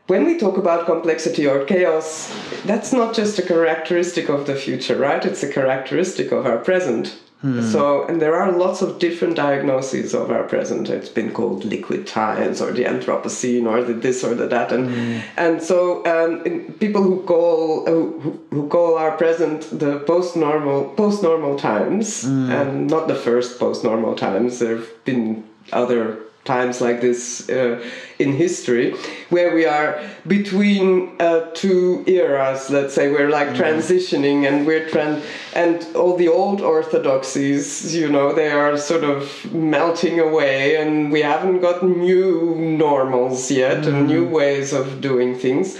[0.06, 2.30] When we talk about complexity or chaos,
[2.66, 5.24] that's not just a characteristic of the future, right?
[5.24, 7.16] It's a characteristic of our present.
[7.44, 7.60] Hmm.
[7.60, 10.88] So, and there are lots of different diagnoses of our present.
[10.88, 14.88] It's been called liquid times or the Anthropocene or the this or the that, and
[14.88, 15.18] hmm.
[15.36, 20.36] and so um, in, people who call who, who- who call our present the post
[20.36, 22.50] normal post normal times, hmm.
[22.50, 24.58] and not the first post normal times.
[24.58, 27.82] There've been other times like this uh,
[28.18, 28.94] in history
[29.30, 35.22] where we are between uh, two eras let's say we're like transitioning and we're tran
[35.54, 41.22] and all the old orthodoxies you know they are sort of melting away and we
[41.22, 45.78] haven't got new normals yet and new ways of doing things.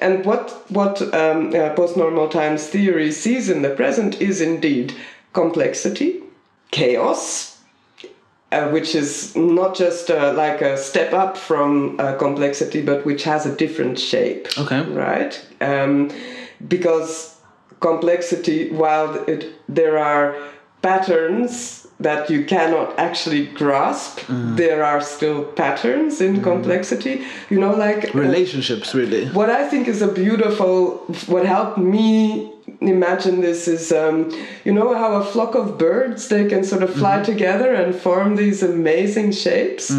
[0.00, 4.94] And what what um, uh, post-normal times theory sees in the present is indeed
[5.32, 6.22] complexity
[6.70, 7.49] chaos
[8.52, 13.22] uh, which is not just uh, like a step up from uh, complexity, but which
[13.24, 14.48] has a different shape.
[14.58, 14.82] Okay.
[14.82, 15.40] Right?
[15.60, 16.10] Um,
[16.66, 17.36] because
[17.80, 20.36] complexity, while it, there are
[20.82, 24.20] patterns that you cannot actually grasp,
[24.56, 27.22] there are still patterns in complexity.
[27.50, 28.14] You know, like.
[28.14, 29.28] uh, relationships, really.
[29.28, 34.30] what I think is a beautiful, what helped me imagine this is, um,
[34.64, 38.36] you know, how a flock of birds they can sort of fly together and form
[38.36, 39.90] these amazing shapes.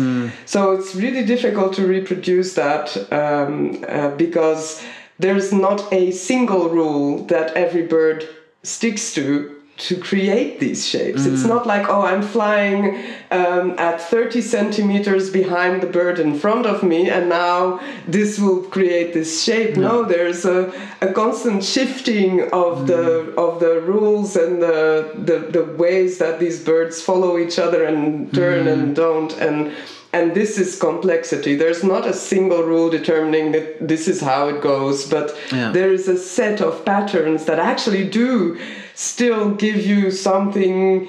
[0.46, 4.84] So it's really difficult to reproduce that um, uh, because
[5.20, 8.28] there's not a single rule that every bird
[8.64, 11.26] sticks to to create these shapes.
[11.26, 11.50] It's mm.
[11.50, 16.84] not like, oh, I'm flying um, at 30 centimeters behind the bird in front of
[16.84, 19.78] me, and now this will create this shape.
[19.78, 23.36] No, there's a, a constant shifting of the mm.
[23.38, 28.32] of the rules and the, the the ways that these birds follow each other and
[28.34, 28.96] turn and mm.
[28.96, 29.74] don't and
[30.14, 34.62] and this is complexity there's not a single rule determining that this is how it
[34.62, 35.72] goes but Yeah.
[35.72, 38.58] there is a set of patterns that actually do
[39.02, 41.08] still give you something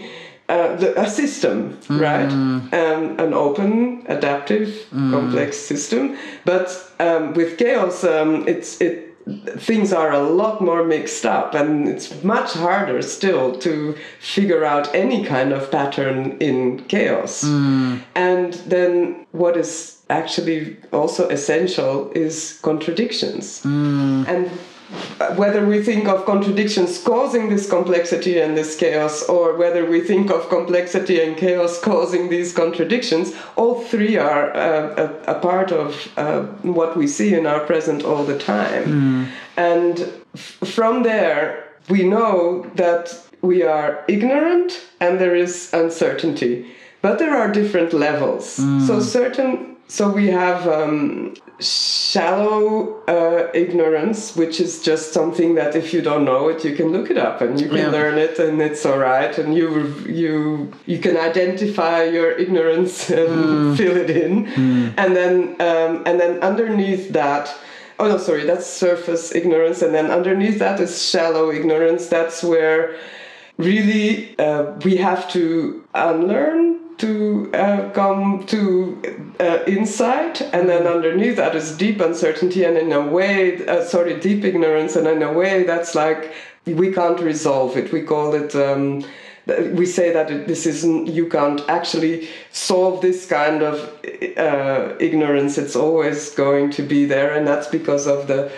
[0.49, 2.31] uh, the, a system right?
[2.31, 2.69] Um,
[3.19, 6.17] an open adaptive complex system.
[6.45, 6.67] But
[6.99, 9.09] um, with chaos um, it's it
[9.59, 14.93] things are a lot more mixed up and it's much harder still to figure out
[14.95, 17.45] any kind of pattern in chaos.
[18.17, 23.65] And then what is actually also essential is contradictions.
[24.27, 24.51] And uh,
[25.37, 30.31] whether we think of contradictions causing this complexity and this chaos, or whether we think
[30.31, 36.09] of complexity and chaos causing these contradictions, all three are uh, a, a part of
[36.17, 39.29] uh, what we see in our present all the time.
[39.57, 40.01] And
[40.35, 46.67] f- from there, we know that we are ignorant and there is uncertainty.
[47.03, 48.55] But there are different levels.
[48.87, 55.93] So certain so we have um, shallow uh, ignorance, which is just something that if
[55.95, 57.91] you don't know it, you can look it up and you can Yeah.
[57.99, 59.69] learn it, and it's all right, and you
[60.23, 60.37] you
[60.87, 64.33] you can identify your ignorance and fill it in,
[65.03, 65.35] and then
[65.69, 67.45] um, and then underneath that.
[67.99, 72.03] Oh no, sorry, that's surface ignorance, and then underneath that is shallow ignorance.
[72.09, 72.97] That's where
[73.59, 81.37] really uh, we have to unlearn to uh, come to uh, insight and then underneath
[81.37, 85.33] that is deep uncertainty and in a way uh, sorry deep ignorance and in a
[85.33, 86.33] way that's like
[86.65, 87.91] we can't resolve it.
[87.93, 89.05] We call it um,
[89.75, 93.77] we say that this isn't you can't actually solve this kind of
[94.37, 95.59] uh, ignorance.
[95.59, 98.53] It's always going to be there and that's because of the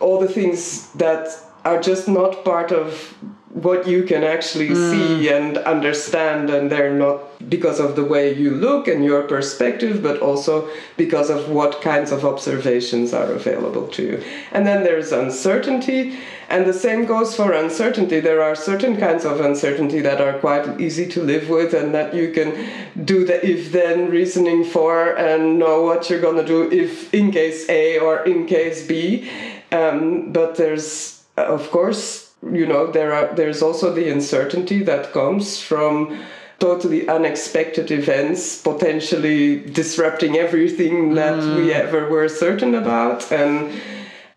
[0.00, 1.28] all the things that
[1.64, 3.14] are just not part of
[3.54, 8.50] what you can actually see and understand and they're not because of the way you
[8.50, 14.02] look and your perspective but also because of what kinds of observations are available to
[14.02, 14.24] you.
[14.50, 16.18] And then there's uncertainty
[16.48, 18.18] and the same goes for uncertainty.
[18.18, 22.12] There are certain kinds of uncertainty that are quite easy to live with and that
[22.12, 26.68] you can do the if then reasoning for and know what you're going to do
[26.72, 29.30] if in case a or in case b.
[29.70, 35.60] Um, but there's of course you know there are there's also the uncertainty that comes
[35.60, 36.20] from
[36.58, 43.70] totally unexpected events potentially disrupting everything that we ever were certain about and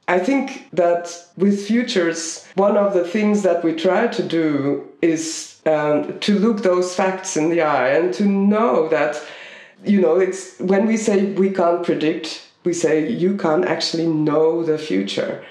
[0.07, 5.59] I think that with futures, one of the things that we try to do is
[5.65, 9.21] um, to look those facts in the eye and to know that,
[9.83, 14.63] you know, it's when we say we can't predict, we say you can't actually know
[14.63, 15.43] the future.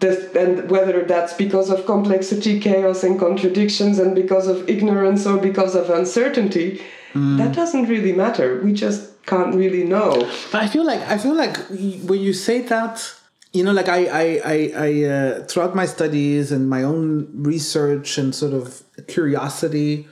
[0.00, 5.38] The, and whether that's because of complexity, chaos, and contradictions, and because of ignorance or
[5.38, 6.80] because of uncertainty,
[7.14, 8.60] that doesn't really matter.
[8.64, 10.28] We just can't really know.
[10.50, 13.14] But I feel like I feel like when you say that,
[13.52, 18.18] you know, like I I I, I uh, throughout my studies and my own research
[18.18, 20.06] and sort of curiosity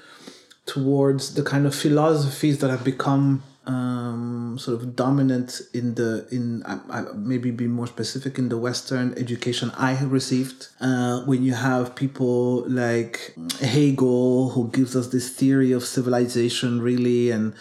[0.66, 6.62] towards the kind of philosophies that have become um, sort of dominant in the in
[6.64, 10.68] I, I, maybe be more specific in the Western education I have received.
[10.80, 17.30] Uh, when you have people like Hegel who gives us this theory of civilization, really,
[17.30, 17.52] and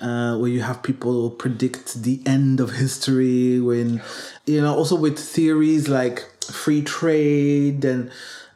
[0.00, 3.60] uh, where you have people predict the end of history.
[3.60, 4.02] When
[4.46, 8.10] you know also with theories like free trade and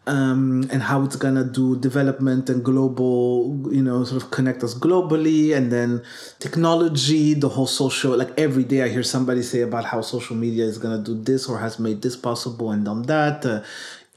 [0.08, 4.74] um, and how it's gonna do development and global, you know, sort of connect us
[4.74, 6.02] globally, and then
[6.38, 8.16] technology, the whole social.
[8.16, 11.48] Like every day, I hear somebody say about how social media is gonna do this
[11.48, 13.44] or has made this possible and done that.
[13.44, 13.62] Uh,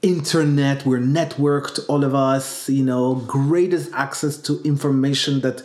[0.00, 2.68] internet, we're networked, all of us.
[2.68, 5.62] You know, greatest access to information that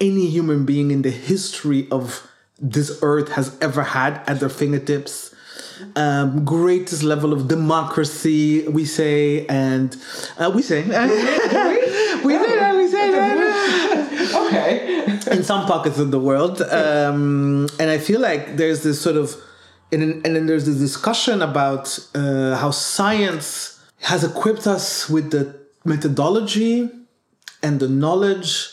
[0.00, 2.28] any human being in the history of
[2.60, 5.27] this earth has ever had at their fingertips
[5.96, 9.96] um, greatest level of democracy, we say, and
[10.38, 10.90] uh, we say, we
[12.38, 14.14] say, we say that.
[14.48, 15.04] Okay.
[15.30, 19.34] in some pockets of the world, um, and I feel like there's this sort of,
[19.90, 25.58] and, and then there's this discussion about uh, how science has equipped us with the
[25.84, 26.90] methodology
[27.62, 28.68] and the knowledge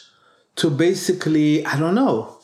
[0.57, 2.37] to basically, I don't know,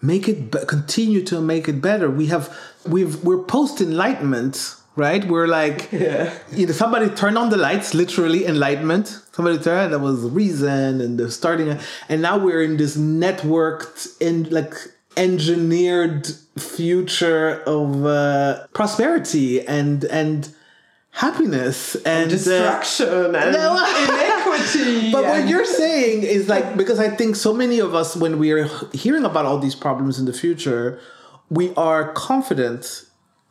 [0.00, 2.10] make it be- continue to make it better.
[2.10, 2.56] We have
[2.86, 5.24] we've we're post enlightenment, right?
[5.26, 6.32] We're like Yeah.
[6.52, 9.06] you know somebody turned on the lights, literally enlightenment.
[9.32, 11.78] Somebody turned that was reason and the starting,
[12.08, 14.74] and now we're in this networked and like
[15.16, 16.26] engineered
[16.58, 20.48] future of uh, prosperity and and
[21.10, 23.76] happiness and uh, Destruction and No.
[24.08, 25.12] inequity.
[25.12, 28.50] but what you're saying is like because I think so many of us, when we
[28.52, 30.98] are hearing about all these problems in the future,
[31.52, 33.04] we are confident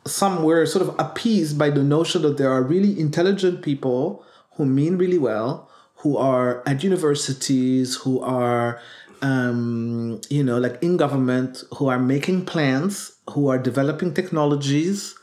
[0.04, 4.24] somewhere sort of appeased by the notion that there are really intelligent people
[4.56, 8.80] who mean really well, who are at universities, who are
[9.22, 15.14] um, you know, like in government, who are making plans, who are developing technologies,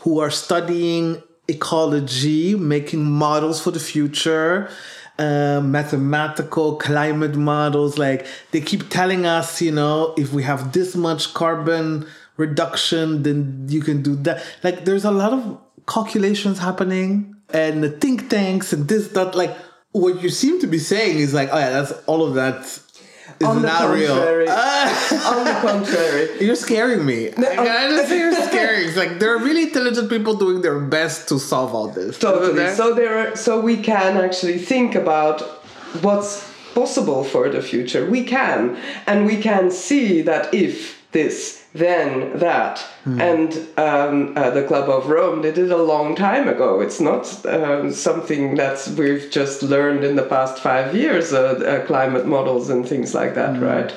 [0.00, 4.70] who are studying ecology, making models for the future,
[5.18, 7.98] uh, mathematical climate models.
[7.98, 12.06] Like they keep telling us, you know, if we have this much carbon
[12.36, 14.42] reduction, then you can do that.
[14.62, 19.34] Like there's a lot of calculations happening and the think tanks and this, that.
[19.34, 19.56] Like
[19.92, 22.80] what you seem to be saying is like, oh yeah, that's all of that
[23.42, 24.14] is On the not real.
[24.14, 24.46] contrary.
[24.48, 25.34] Ah.
[25.36, 26.44] on the contrary.
[26.44, 27.28] You're scaring me.
[27.32, 28.88] I gotta say you're scaring.
[28.88, 32.18] It's like there are really intelligent people doing their best to solve all this.
[32.18, 32.68] Totally.
[32.74, 35.40] So there are, so we can actually think about
[36.02, 38.08] what's possible for the future.
[38.08, 42.84] We can, and we can see that if this, then that.
[43.20, 46.80] And um, uh, the Club of Rome did it a long time ago.
[46.80, 51.86] It's not um, something that we've just learned in the past five years, uh, uh,
[51.86, 53.94] climate models and things like that, right?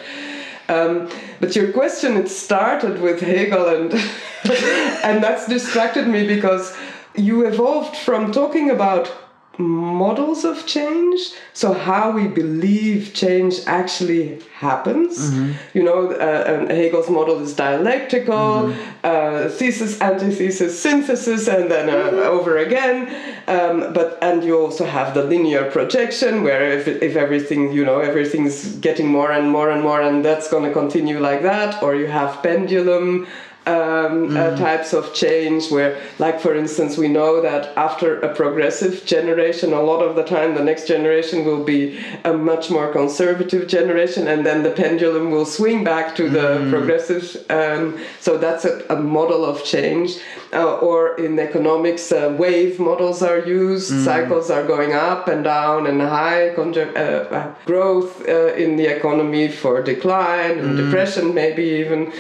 [0.68, 1.10] Um,
[1.40, 3.94] but your question, it started with Hegel, and
[5.04, 6.76] and that's distracted me because
[7.14, 9.25] you evolved from talking about
[9.58, 15.32] models of change, so how we believe change actually happens.
[15.74, 22.24] You know, uh, and Hegel's model is dialectical, uh, thesis, antithesis, synthesis, and then uh,
[22.24, 23.08] over again.
[23.48, 28.00] Um, but and you also have the linear projection, where if, if everything, you know,
[28.00, 31.96] everything's getting more and more and more, and that's going to continue like that, or
[31.96, 33.28] you have pendulum
[33.68, 39.06] um, uh, types of change where like for instance we know that after a progressive
[39.06, 43.68] generation a lot of the time the next generation will be a much more conservative
[43.68, 48.84] generation and then the pendulum will swing back to the progressive um, so that's a,
[48.90, 50.18] a model of change.
[50.54, 53.92] Uh, or in economics uh, wave models are used.
[54.06, 59.50] Cycles are going up and down and high uh, uh, growth uh, in the economy
[59.50, 62.12] for decline and depression maybe even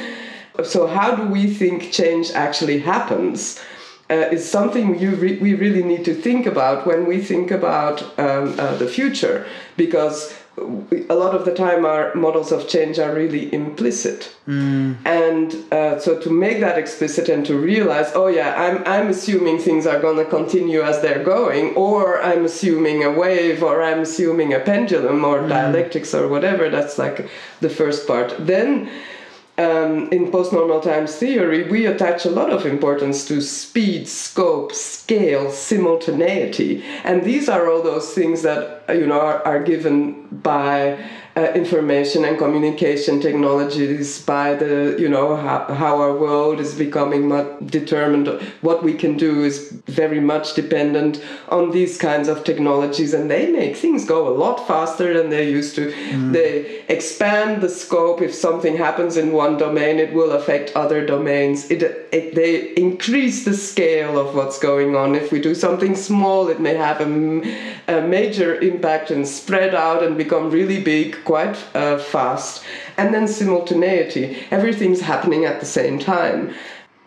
[0.63, 3.59] so how do we think change actually happens
[4.09, 8.01] uh, is something you re- we really need to think about when we think about
[8.19, 9.45] um, uh, the future
[9.77, 10.33] because
[11.09, 14.97] a lot of the time our models of change are really implicit Mm.
[15.05, 19.57] and uh, so to make that explicit and to realize oh yeah i'm, I'm assuming
[19.57, 24.01] things are going to continue as they're going or i'm assuming a wave or i'm
[24.01, 27.27] assuming a pendulum or dialectics or whatever that's like
[27.59, 28.87] the first part then
[29.57, 35.49] um, in post-normal times theory, we attach a lot of importance to speed, scope, scale,
[35.51, 40.97] simultaneity, and these are all those things that you know are, are given by
[41.37, 47.27] uh, information and communication technologies, by the you know how, how our world is becoming
[47.27, 48.27] much determined.
[48.61, 53.51] What we can do is very much dependent on these kinds of technologies, and they
[53.51, 55.93] make things go a lot faster than they used to.
[56.31, 58.21] They expand the scope.
[58.21, 61.69] If something happens in one domain, it will affect other domains.
[61.69, 65.15] It, it they increase the scale of what's going on.
[65.15, 70.17] If we do something small, it may have a major impact and spread out and
[70.17, 72.63] become really big quite uh, fast.
[72.97, 74.37] And then simultaneity.
[74.51, 76.53] Everything's happening at the same time.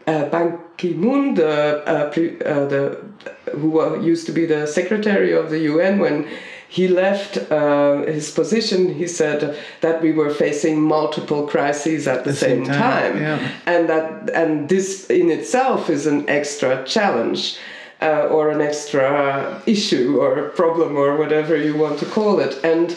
[0.07, 3.05] Uh, Ban Ki-moon, the, uh, pre, uh, the
[3.53, 6.27] who used to be the secretary of the UN, when
[6.69, 12.35] he left uh, his position, he said that we were facing multiple crises at the,
[12.35, 13.51] same, same time, time, yeah.
[13.67, 17.59] and that and this in itself is an extra challenge.
[18.01, 22.55] Uh, or an extra issue or problem or whatever you want to call it.
[22.63, 22.97] And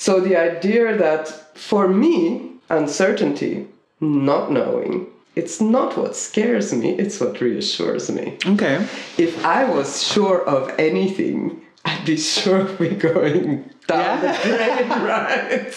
[0.00, 1.26] so the idea that
[1.58, 3.66] for me, uncertainty,
[4.00, 8.38] not knowing, it's not what scares me, it's what reassures me.
[8.46, 8.86] Okay.
[9.18, 14.20] If I was sure of anything, I'd be sure we're going down Yeah.
[14.24, 15.74] the drain, right?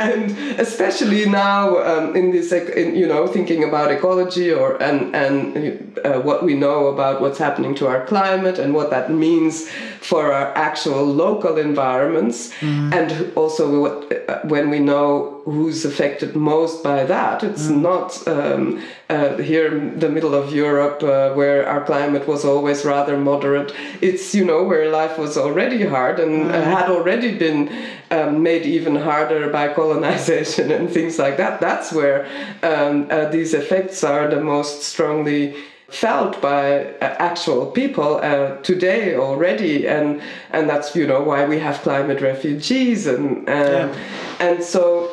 [0.00, 5.98] and especially now um, in this, in, you know, thinking about ecology or and and
[6.04, 9.68] uh, what we know about what's happening to our climate and what that means
[10.00, 13.94] for our actual local environments, and also what,
[14.28, 19.98] uh, when we know who's affected most by that, it's not um, uh, here in
[19.98, 23.74] the middle of Europe uh, where our climate was always rather moderate.
[24.00, 27.70] It's you know where life was already hard and uh, had already been
[28.10, 31.60] um, made even harder by colonization and things like that.
[31.60, 32.26] That's where
[32.62, 35.56] um, uh, these effects are the most strongly
[35.90, 39.86] felt by uh, actual people uh, today already.
[39.86, 43.92] And and that's you know why we have climate refugees and uh,
[44.38, 45.09] and so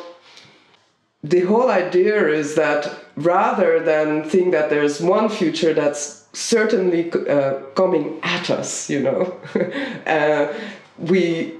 [1.22, 7.54] the whole idea is that rather than think that there's one future that's certainly uh,
[7.74, 9.36] coming at us, you know,
[10.06, 10.52] uh,
[10.98, 11.54] we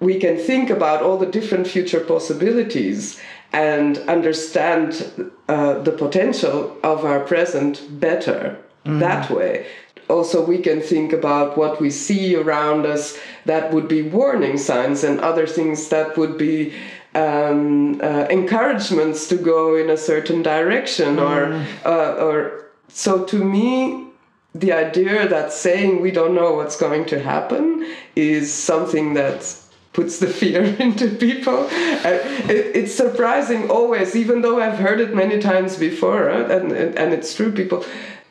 [0.00, 3.20] we can think about all the different future possibilities
[3.52, 9.66] and understand uh, the potential of our present better that way.
[10.08, 15.02] Also, we can think about what we see around us that would be warning signs
[15.02, 16.74] and other things that would be
[17.14, 24.06] um, uh, encouragements to go in a certain direction or uh, or so to me
[24.54, 29.56] the idea that saying we don't know what's going to happen is something that
[29.92, 31.64] puts the fear into people.
[31.64, 36.72] Uh, it, it's surprising always, even though I've heard it many times before, uh, and,
[36.72, 37.50] and and it's true.
[37.50, 37.84] People,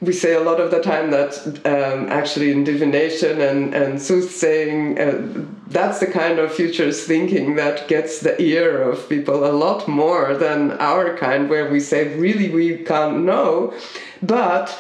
[0.06, 1.34] we say a lot of the time that
[1.66, 7.88] um, actually in divination and and soothsaying, uh, that's the kind of futures thinking that
[7.88, 12.50] gets the ear of people a lot more than our kind, where we say really
[12.50, 13.74] we can't know,
[14.22, 14.78] but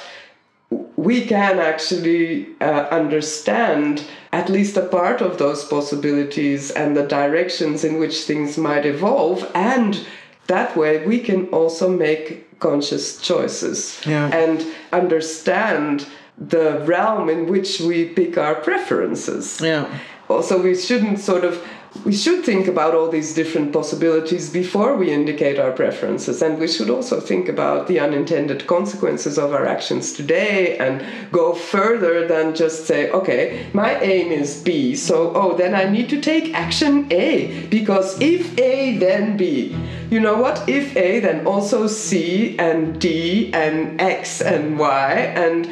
[0.95, 7.83] we can actually uh, understand at least a part of those possibilities and the directions
[7.83, 10.05] in which things might evolve and
[10.47, 14.27] that way we can also make conscious choices Yeah.
[14.33, 16.05] and understand
[16.37, 19.85] the realm in which we pick our preferences Yeah.
[20.29, 21.61] also we shouldn't sort of
[22.05, 26.67] we should think about all these different possibilities before we indicate our preferences and we
[26.67, 32.55] should also think about the unintended consequences of our actions today and go further than
[32.55, 37.07] just say okay my aim is b so oh then i need to take action
[37.11, 39.75] a because if a then b.
[40.13, 40.69] You know what?
[40.69, 45.67] If a then also c and d and x and y and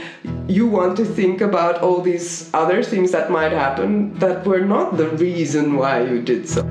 [0.48, 4.98] you want to think about all these other things that might happen that were not
[4.98, 6.62] the reason why you did so.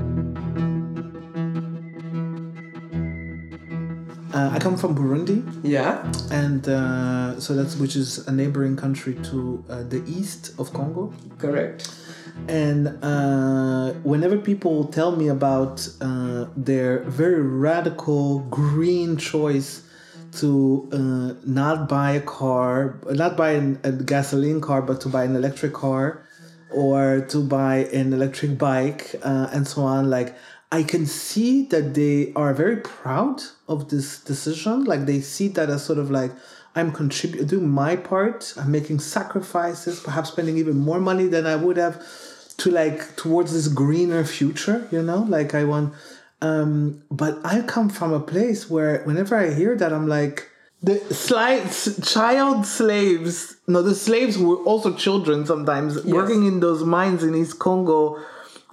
[4.33, 6.09] Uh, I come from Burundi, Yeah?
[6.31, 11.13] and uh, so that's which is a neighboring country to uh, the east of Congo.
[11.37, 11.93] Correct.
[12.47, 19.83] And uh, whenever people tell me about uh, their very radical green choice
[20.39, 25.25] to uh, not buy a car, not buy an, a gasoline car, but to buy
[25.25, 26.23] an electric car,
[26.73, 30.09] or to buy an electric bike uh, and so on.
[30.09, 30.35] Like
[30.73, 34.85] i can see that they are very proud of this decision.
[34.85, 36.31] Like they see that as sort of like
[36.75, 38.53] i'm contributing doing my part.
[38.57, 42.01] I'm making sacrifices perhaps spending even more money than i would have
[42.57, 45.23] to like towards this greener future you know?
[45.23, 45.93] Like i want
[46.41, 50.50] um but i come from a place where whenever i hear that i'm like
[50.83, 56.05] the slides child slaves no the slaves were also children sometimes yes.
[56.05, 58.19] working in those mines in east congo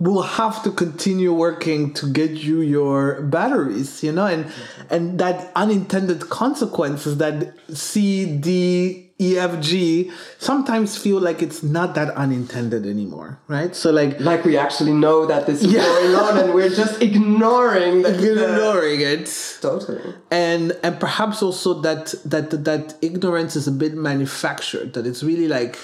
[0.01, 4.95] will have to continue working to get you your batteries you know and mm-hmm.
[4.95, 12.87] and that unintended consequences that c d EFG sometimes feel like it's not that unintended
[12.87, 13.75] anymore, right?
[13.75, 15.81] So like like we actually know that this is yeah.
[15.81, 19.59] going on and we're just ignoring the, ignoring the, it.
[19.61, 20.14] Totally.
[20.31, 25.49] And and perhaps also that that that ignorance is a bit manufactured, that it's really
[25.49, 25.77] like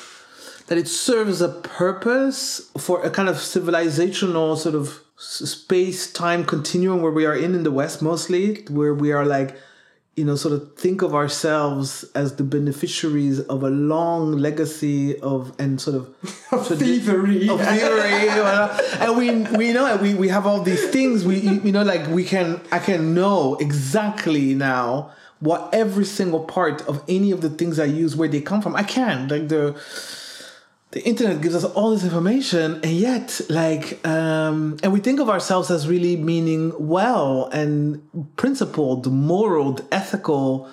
[0.68, 7.02] that it serves a purpose for a kind of civilizational sort of space time continuum
[7.02, 9.56] where we are in in the west mostly where we are like
[10.16, 15.52] you know, sort of think of ourselves as the beneficiaries of a long legacy of
[15.58, 16.08] and sort of,
[16.52, 18.28] of thievery, of thievery,
[19.00, 21.24] and we we know we we have all these things.
[21.24, 25.10] We you know like we can I can know exactly now
[25.40, 28.76] what every single part of any of the things I use where they come from.
[28.76, 29.74] I can like the
[30.94, 35.28] the internet gives us all this information and yet like um, and we think of
[35.28, 38.00] ourselves as really meaning well and
[38.36, 40.70] principled moral ethical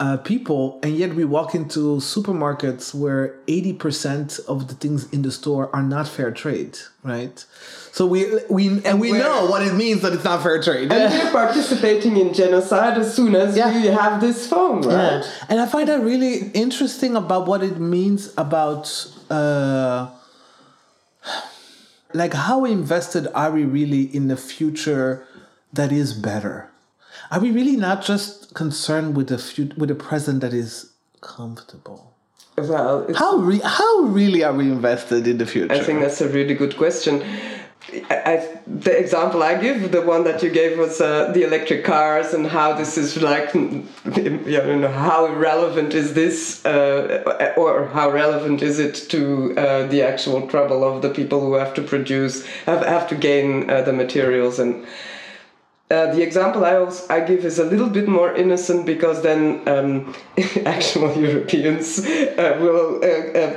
[0.00, 5.30] uh, people and yet we walk into supermarkets where 80% of the things in the
[5.30, 7.44] store are not fair trade right
[7.92, 10.90] so we we and, and we know what it means that it's not fair trade
[10.90, 13.78] and we're participating in genocide as soon as yeah.
[13.78, 15.46] you have this phone right yeah.
[15.48, 20.10] and i find that really interesting about what it means about uh,
[22.12, 25.26] like how invested are we really in the future
[25.72, 26.70] that is better?
[27.30, 32.12] Are we really not just concerned with the future, with the present that is comfortable?
[32.58, 35.72] Well, how re- how really are we invested in the future?
[35.72, 37.24] I think that's a really good question.
[38.10, 42.34] I, the example I give, the one that you gave was uh, the electric cars
[42.34, 48.62] and how this is like, you know, how relevant is this, uh, or how relevant
[48.62, 52.84] is it to uh, the actual trouble of the people who have to produce, have,
[52.86, 54.86] have to gain uh, the materials and.
[55.90, 59.66] Uh, the example I, also, I give is a little bit more innocent because then
[59.68, 60.14] um,
[60.64, 63.02] actual Europeans uh, will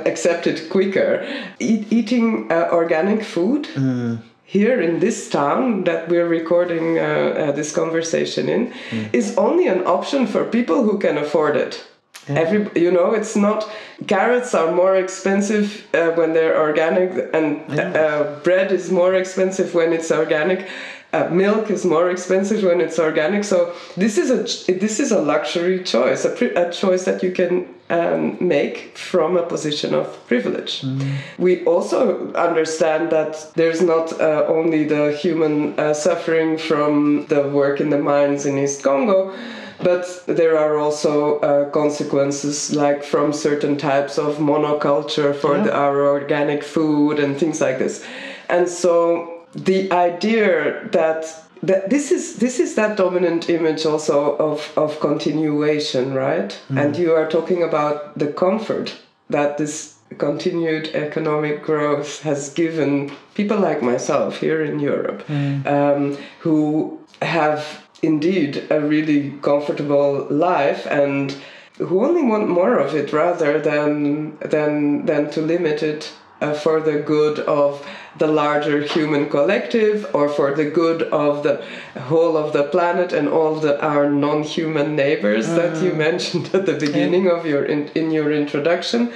[0.06, 1.24] accept it quicker.
[1.60, 7.74] Eat, eating organic food mm here in this town that we're recording uh, uh, this
[7.74, 9.08] conversation in mm.
[9.12, 11.84] is only an option for people who can afford it.
[12.28, 12.40] Yeah.
[12.40, 13.68] Every, you know, it's not.
[14.06, 17.90] Carrots are more expensive uh, when they're organic, and yeah.
[17.90, 20.66] Uh, bread is more expensive when it's organic
[21.14, 23.44] uh, milk is more expensive when it's organic.
[23.44, 26.32] So this is a this is a luxury choice, a,
[26.64, 27.52] a choice that you can
[27.90, 30.82] um, make from a position of privilege.
[30.82, 31.16] Mm.
[31.38, 37.80] We also understand that there's not uh, only the human uh, suffering from the work
[37.80, 39.34] in the mines in East Congo.
[39.82, 45.64] But there are also uh, consequences, like from certain types of monoculture for yeah.
[45.64, 48.04] the, our organic food and things like this.
[48.48, 51.26] And so the idea that
[51.62, 56.82] that this is this is that dominant image also of of continuation right mm.
[56.82, 58.96] and you are talking about the comfort
[59.30, 65.66] that this continued economic growth has given people like myself here in Europe mm.
[65.66, 71.36] um, who have indeed a really comfortable life and
[71.78, 76.80] who only want more of it rather than than than to limit it uh, for
[76.80, 77.84] the good of
[78.18, 81.64] the larger human collective or for the good of the
[82.02, 85.56] whole of the planet and all the our non-human neighbors mm.
[85.56, 85.96] that you mm.
[85.96, 89.12] mentioned at the beginning of your in, in your introduction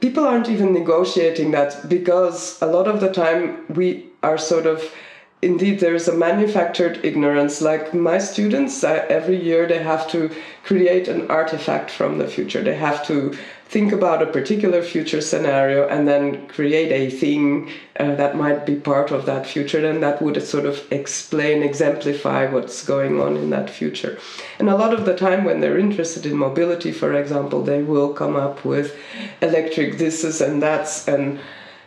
[0.00, 4.82] people aren't even negotiating that because a lot of the time we are sort of
[5.44, 7.60] indeed there's a manufactured ignorance.
[7.60, 10.30] Like my students every year they have to
[10.64, 12.62] create an artifact from the future.
[12.62, 13.36] They have to
[13.66, 18.76] think about a particular future scenario and then create a thing uh, that might be
[18.76, 23.50] part of that future then that would sort of explain exemplify what's going on in
[23.50, 24.18] that future.
[24.58, 28.12] And a lot of the time when they're interested in mobility for example they will
[28.12, 28.96] come up with
[29.40, 31.40] electric thises and that's and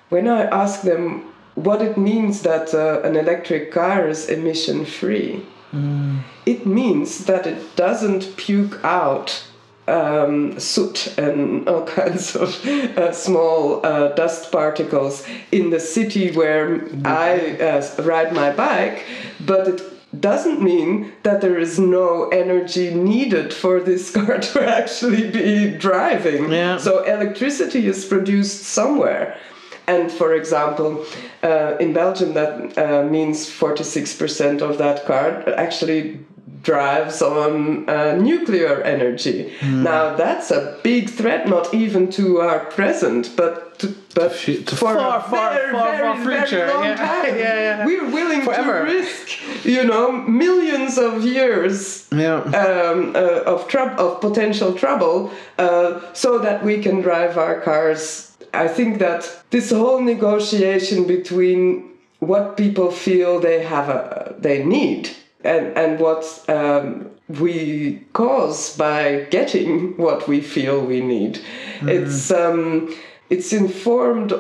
[0.10, 5.44] when i ask them what it means that uh, an electric car is emission free.
[5.74, 6.20] Mm.
[6.46, 9.44] It means that it doesn't puke out
[9.88, 16.88] um, soot and all kinds of uh, small uh, dust particles in the city where
[17.04, 19.04] I uh, ride my bike,
[19.40, 19.82] but it
[20.22, 26.52] doesn't mean that there is no energy needed for this car to actually be driving.
[26.52, 26.78] Yeah.
[26.78, 29.40] So electricity is produced somewhere.
[29.88, 31.06] And for example,
[31.44, 36.20] uh, in Belgium, that uh, means 46% of that car actually
[36.64, 39.54] drives on uh, nuclear energy.
[39.64, 44.76] Now that's a big threat, not even to our present, but to, but fu- to
[44.76, 46.68] for far, far, very, far, very, far very future.
[46.74, 46.96] long Yeah.
[46.96, 47.36] time.
[47.46, 47.86] Yeah, yeah.
[47.86, 48.86] We're willing Forever.
[48.86, 49.30] to risk,
[49.66, 52.42] you know, millions of years Yeah.
[52.42, 58.27] um, uh, of trouble, of potential trouble, uh, so that we can drive our cars.
[58.54, 61.90] I think that this whole negotiation between
[62.20, 65.10] what people feel they have a, they need
[65.44, 71.40] and and what um, we cause by getting what we feel we need,
[71.82, 72.94] it's um,
[73.30, 74.34] it's informed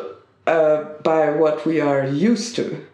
[0.47, 2.85] uh, by what we are used to.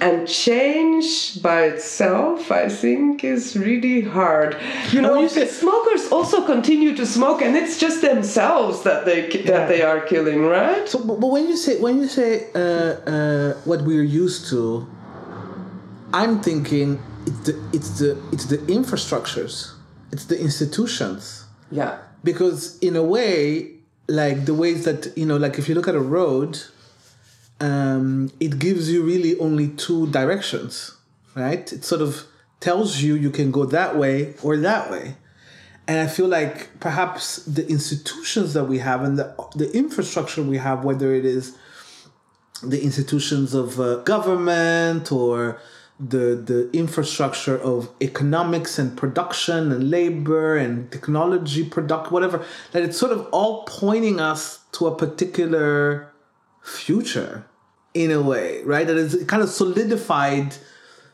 [0.00, 4.56] And change by itself, I think, is really hard.
[4.92, 9.28] You know, you say- smokers also continue to smoke, and it's just themselves that they
[9.28, 10.88] ki- that they are killing, right?
[10.88, 14.86] So, but, but when you say when you say uh, uh, what we're used to,
[16.12, 19.72] I'm thinking it's the it's the it's the infrastructures,
[20.12, 21.44] it's the institutions.
[21.70, 21.98] Yeah.
[22.22, 23.72] because in a way
[24.06, 26.52] like the ways that you know like if you look at a road
[27.64, 30.94] um, it gives you really only two directions
[31.34, 31.72] right?
[31.72, 32.26] It sort of
[32.60, 35.16] tells you you can go that way or that way.
[35.86, 40.56] And i feel like perhaps the institutions that we have and the, the infrastructure we
[40.56, 41.58] have whether it is
[42.62, 45.60] the institutions of uh, government or
[46.00, 52.42] the the infrastructure of economics and production and labor and technology product whatever
[52.72, 56.10] that it's sort of all pointing us to a particular
[56.62, 57.44] future
[57.94, 58.86] in a way right?
[58.86, 60.56] That is kind of solidified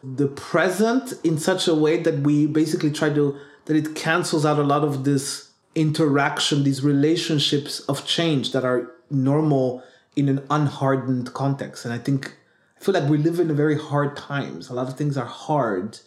[0.03, 4.59] the present in such a way that we basically try to that it cancels out
[4.59, 9.83] a lot of this interaction these relationships of change that are normal
[10.17, 11.85] in an unhardened context.
[11.85, 12.35] And i think
[12.81, 14.71] i feel like we live in a very hard times.
[14.71, 16.01] A lot of things are hard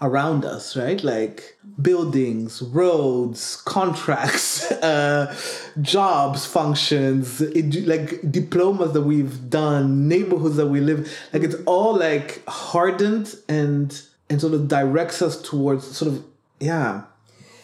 [0.00, 1.02] around us right?
[1.02, 5.34] Like buildings roads contracts uh,
[5.82, 7.40] jobs functions
[7.86, 14.02] like diplomas that we've done neighborhoods that we live like it's all like hardened and
[14.30, 16.24] and sort of directs us towards sort of
[16.60, 17.02] yeah.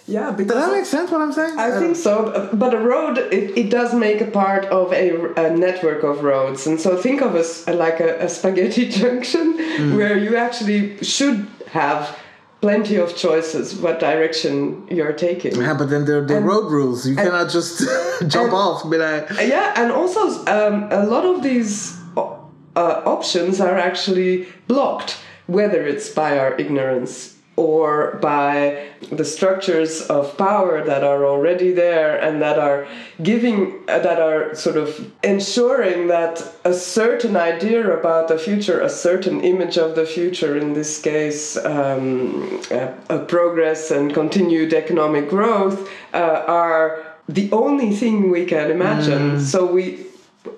[0.09, 1.57] Yeah, does that make sense what i'm saying?
[1.57, 5.57] I think so, but a road it, it does make a part of a, a
[5.57, 9.57] network of roads, and so think of us like a, a spaghetti junction
[9.97, 12.19] where you actually should have
[12.63, 15.53] plenty of choices what direction you're taking.
[15.61, 17.73] yeah but then there are the And- road rules you cannot just
[18.35, 20.21] jump and- off and be like Yeah, and also
[20.57, 21.75] um, a lot of these
[22.17, 25.11] uh, options are actually blocked,
[25.47, 32.13] whether it's by our ignorance or by the structures of power that are already there
[32.25, 32.87] and that are
[33.23, 33.59] giving
[33.89, 34.89] uh, that are sort of
[35.23, 36.35] ensuring that
[36.65, 41.57] a certain idea about the future a certain image of the future in this case
[41.57, 42.75] um, uh,
[43.11, 45.77] uh, progress and continued economic growth
[46.15, 49.41] uh, are the only thing we can imagine.
[49.41, 50.07] So we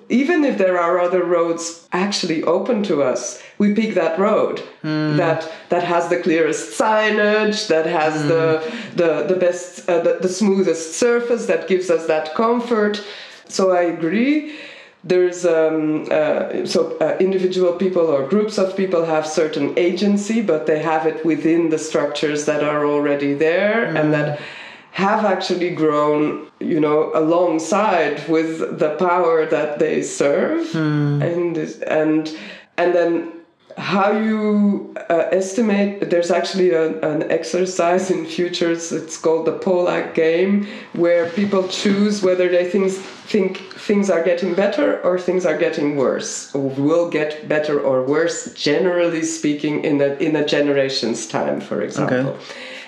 [0.09, 5.51] even if there are other roads actually open to us, we pick that road that
[5.69, 8.61] that has the clearest signage, that has the
[8.95, 13.03] the the best, uh, the, the smoothest surface, that gives us that comfort.
[13.47, 14.55] So I agree.
[15.03, 20.65] There's um, uh, so uh, individual people or groups of people have certain agency, but
[20.65, 24.39] they have it within the structures that are already there, and that
[24.95, 30.73] have actually grown, you know, alongside with the power that they serve,
[31.21, 32.37] and and
[32.77, 33.31] and then
[33.77, 40.13] how you uh, estimate there's actually a, an exercise in futures it's called the Polak
[40.13, 45.57] game where people choose whether they think, think things are getting better or things are
[45.57, 51.27] getting worse or will get better or worse generally speaking in a, in a generation's
[51.27, 52.39] time for example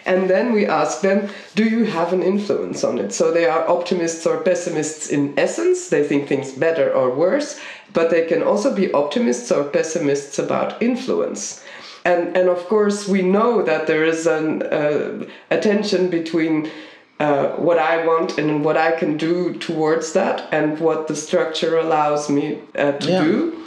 [0.08, 3.14] and then we ask them, do you have an influence on it?
[3.14, 5.90] So they are optimists or pessimists in essence.
[5.90, 7.60] They think things better or worse,
[7.94, 11.64] but they can also be optimists or pessimists about influence.
[12.06, 16.72] And, and of course, we know that there is an, uh, a tension between
[17.20, 21.78] uh, what I want and what I can do towards that and what the structure
[21.78, 23.24] allows me uh, to Yeah.
[23.24, 23.66] do.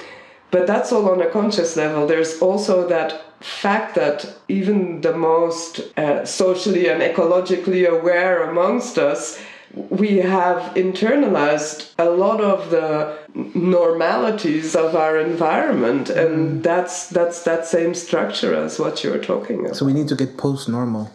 [0.51, 2.07] But that's all on a conscious level.
[2.07, 9.41] There's also that fact that even the most uh, socially and ecologically aware amongst us
[9.75, 13.17] we have internalized a lot of the
[13.55, 19.77] normalities of our environment and that's that's that same structure as what you're talking about
[19.77, 21.11] So we need to get post normal.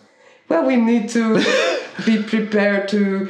[0.49, 1.43] well we need to
[2.05, 3.29] be prepared to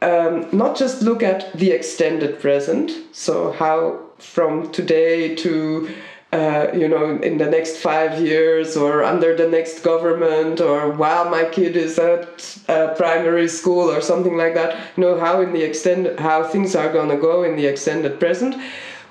[0.00, 5.88] um, not just look at the extended present so how from today to
[6.32, 11.28] uh, you know, in the next five years or under the next government or while
[11.28, 15.52] my kid is at uh, primary school or something like that, you know, how in
[15.52, 18.56] the extended, how things are going to go in the extended present.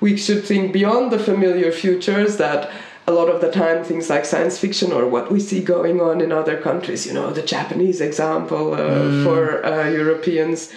[0.00, 2.72] We should think beyond the familiar futures that
[3.06, 6.20] a lot of the time things like science fiction or what we see going on
[6.20, 9.24] in other countries, you know, the Japanese example uh, mm.
[9.24, 10.72] for uh, Europeans,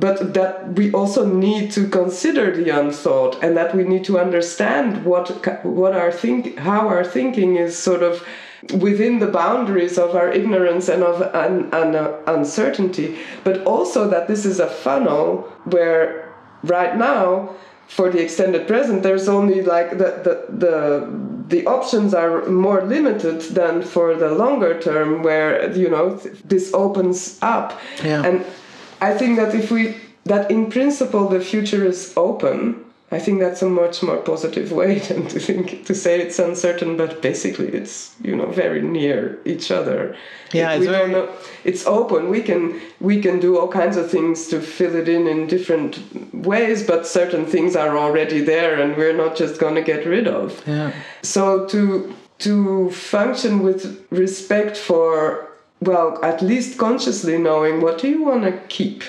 [0.00, 5.04] but that we also need to consider the unthought and that we need to understand
[5.04, 5.28] what
[5.64, 8.22] what our think how our thinking is sort of
[8.74, 14.28] within the boundaries of our ignorance and of un, un, uh, uncertainty but also that
[14.28, 16.30] this is a funnel where
[16.64, 17.54] right now
[17.88, 20.34] for the extended present there's only like the the
[20.64, 20.76] the,
[21.48, 27.38] the options are more limited than for the longer term where you know this opens
[27.40, 28.26] up yeah.
[28.26, 28.44] and
[29.00, 33.62] I think that if we that in principle the future is open, I think that's
[33.62, 38.14] a much more positive way than to think to say it's uncertain, but basically it's
[38.22, 40.16] you know very near each other.
[40.52, 41.12] Yeah, it's, very...
[41.12, 41.28] know,
[41.64, 42.30] it's open.
[42.30, 46.00] We can we can do all kinds of things to fill it in in different
[46.34, 50.26] ways, but certain things are already there, and we're not just going to get rid
[50.26, 50.62] of.
[50.66, 50.92] Yeah.
[51.22, 55.45] So to to function with respect for
[55.80, 59.02] well, at least consciously knowing what do you want to keep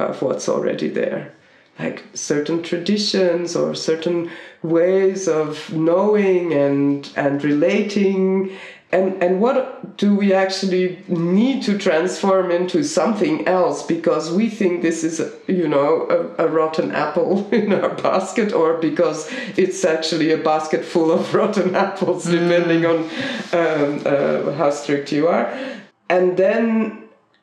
[0.00, 1.32] of what's already there.
[1.78, 4.30] Like certain traditions or certain
[4.62, 8.54] ways of knowing and and relating
[8.92, 14.82] and and what do we actually need to transform into something else because we think
[14.82, 20.32] this is you know a, a, rotten apple in our basket or because it's actually
[20.32, 22.32] a basket full of rotten apples mm.
[22.32, 22.98] depending on
[23.54, 25.48] um, uh, how strict you are
[26.10, 27.00] and then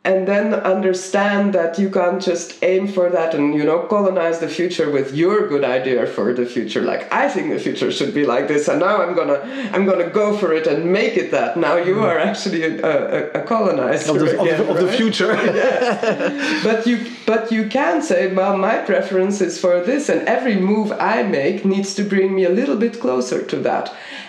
[0.08, 4.48] and then understand that you can't just aim for that and you know colonize the
[4.48, 6.82] future with your good idea for the future.
[6.82, 9.40] Like i think the future should be like this and now i'm gonna
[9.74, 11.58] i'm gonna go for it and make it that.
[11.58, 12.12] Now you mm-hmm.
[12.12, 15.34] are actually a, a, a colonizer of the, again, of the, of the future.
[15.58, 16.64] Yes.
[16.64, 20.92] but you but you can say well my preference is for this and every move
[21.16, 23.86] i make needs to bring me a little bit closer to that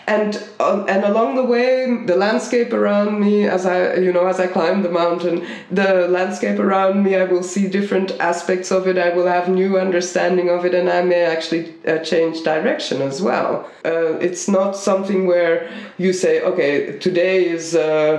[0.09, 4.41] and uh, and along the way the landscape around me as i you know as
[4.41, 8.97] i climb the mountain the landscape around me i will see different aspects of it.
[8.97, 13.21] I will have new understanding of it and i may actually uh, change direction as
[13.21, 13.71] well.
[13.85, 18.15] Uh, it's not something where you say okay today is uh,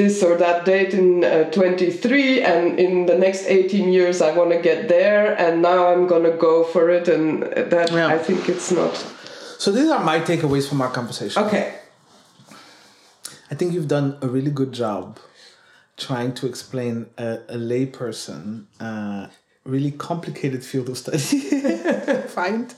[0.00, 4.50] this or that date in uh, 23 and in the next 18 years i want
[4.50, 7.06] to get there and now i'm going to go for it.
[7.08, 7.42] And
[7.74, 8.08] that yeah.
[8.08, 8.94] i think it's not
[9.58, 11.42] so these are my takeaways from our conversation.
[11.42, 11.74] Okay.
[13.50, 15.18] I think you've done a really good job
[15.96, 19.30] trying to explain a, a layperson a
[19.64, 21.18] really complicated field of study.
[22.28, 22.74] Find.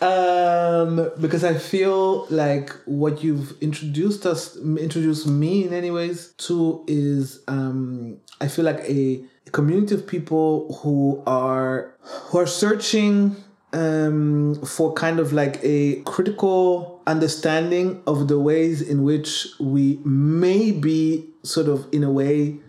[0.00, 6.84] Um, because I feel like what you've introduced us, introduced me in any ways to
[6.86, 13.36] is um, I feel like a community of people who are who are searching
[13.72, 20.72] um, for kind of like a critical understanding of the ways in which we may
[20.72, 22.60] be sort of in a way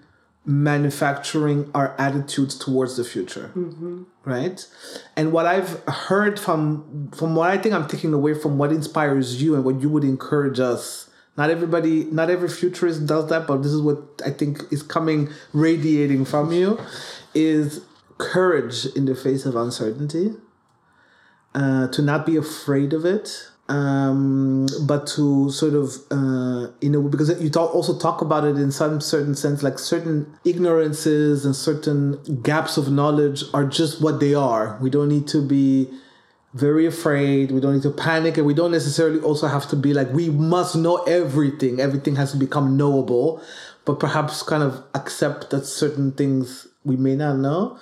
[0.45, 3.51] manufacturing our attitudes towards the future.
[3.55, 4.03] Mm-hmm.
[4.25, 4.67] right?
[5.15, 9.41] And what i've heard from from what i think i'm taking away from what inspires
[9.41, 13.63] you and what you would encourage us not everybody not every futurist does that but
[13.63, 16.79] this is what i think is coming radiating from you
[17.33, 17.81] is
[18.17, 20.31] courage in the face of uncertainty
[21.55, 27.01] uh, to not be afraid of it, um, but to sort of uh, you know
[27.01, 31.55] because you talk, also talk about it in some certain sense, like certain ignorances and
[31.55, 34.77] certain gaps of knowledge are just what they are.
[34.81, 35.89] We don't need to be
[36.53, 37.51] very afraid.
[37.51, 40.29] We don't need to panic, and we don't necessarily also have to be like we
[40.29, 41.79] must know everything.
[41.79, 43.41] Everything has to become knowable,
[43.85, 47.77] but perhaps kind of accept that certain things we may not know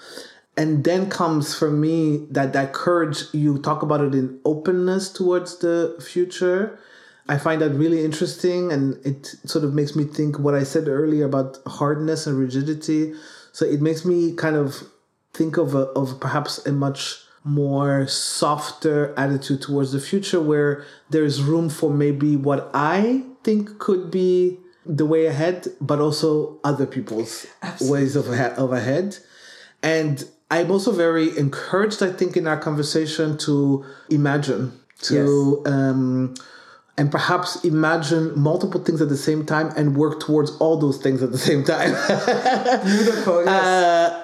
[0.57, 5.59] and then comes for me that that courage you talk about it in openness towards
[5.59, 6.79] the future.
[7.29, 10.87] I find that really interesting and it sort of makes me think what i said
[10.87, 13.13] earlier about hardness and rigidity.
[13.51, 14.83] So it makes me kind of
[15.33, 21.41] think of a, of perhaps a much more softer attitude towards the future where there's
[21.41, 27.45] room for maybe what i think could be the way ahead, but also other people's
[27.81, 29.17] ways of, of ahead.
[29.83, 34.71] And I'm also very encouraged, I think, in our conversation to imagine,
[35.03, 36.35] to um,
[36.97, 41.21] and perhaps imagine multiple things at the same time and work towards all those things
[41.21, 41.89] at the same time.
[42.85, 43.45] Beautiful.
[43.45, 43.47] Yes.
[43.47, 44.23] Uh,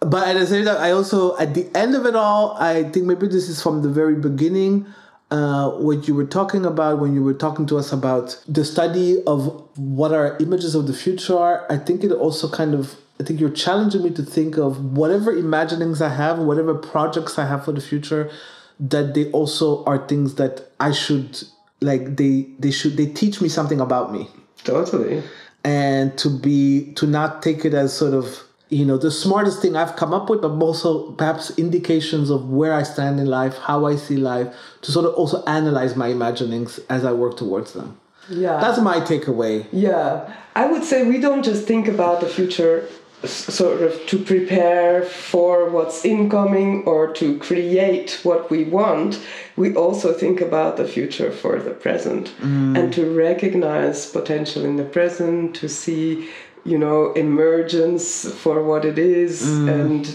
[0.00, 3.06] but at the same time, I also, at the end of it all, I think
[3.06, 4.86] maybe this is from the very beginning.
[5.30, 9.22] Uh, what you were talking about when you were talking to us about the study
[9.26, 13.24] of what our images of the future are, I think it also kind of, I
[13.24, 17.64] think you're challenging me to think of whatever imaginings I have, whatever projects I have
[17.64, 18.30] for the future,
[18.78, 21.42] that they also are things that I should,
[21.80, 24.28] like, they, they should, they teach me something about me
[24.64, 25.22] totally.
[25.64, 29.74] and to be to not take it as sort of you know the smartest thing
[29.76, 33.86] I've come up with, but also perhaps indications of where I stand in life, how
[33.86, 37.98] I see life, to sort of also analyze my imaginings as I work towards them.
[38.28, 38.60] Yeah.
[38.60, 39.66] That's my takeaway.
[39.72, 44.18] Yeah, I would say we don't just think about the future s- sort of to
[44.18, 49.20] prepare for what's incoming or to create what we want.
[49.56, 52.32] We also think about the future for the present
[52.76, 56.28] and to recognize potential in the present, to see,
[56.64, 60.06] you know, emergence for what it is and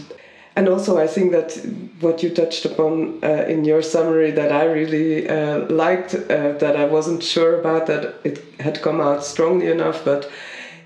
[0.55, 1.53] and also, I think that
[1.99, 6.75] what you touched upon uh, in your summary that I really uh, liked, uh, that
[6.75, 10.29] I wasn't sure about, that it had come out strongly enough, but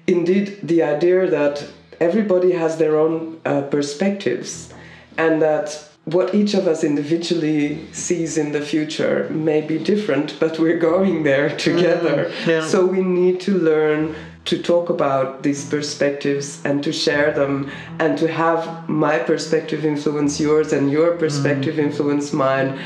[0.08, 1.68] indeed, the idea that
[2.00, 4.74] everybody has their own uh, perspectives
[5.18, 10.58] and that what each of us individually sees in the future may be different, but
[10.58, 12.32] we're going there together.
[12.44, 12.66] Mm, yeah.
[12.66, 17.70] So we need to learn to talk about these perspectives and to share them
[18.00, 21.80] and to have my perspective influence yours and your perspective mm.
[21.80, 22.80] influence mine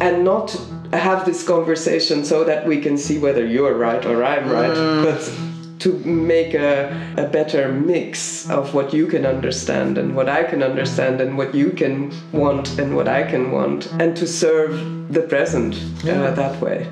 [0.00, 0.58] and not
[0.94, 5.04] have this conversation so that we can see whether you're right or I'm right, mm.
[5.04, 5.53] but
[5.84, 10.62] to make a, a better mix of what you can understand and what I can
[10.62, 15.20] understand and what you can want and what I can want and to serve the
[15.20, 15.74] present
[16.04, 16.88] uh, that way.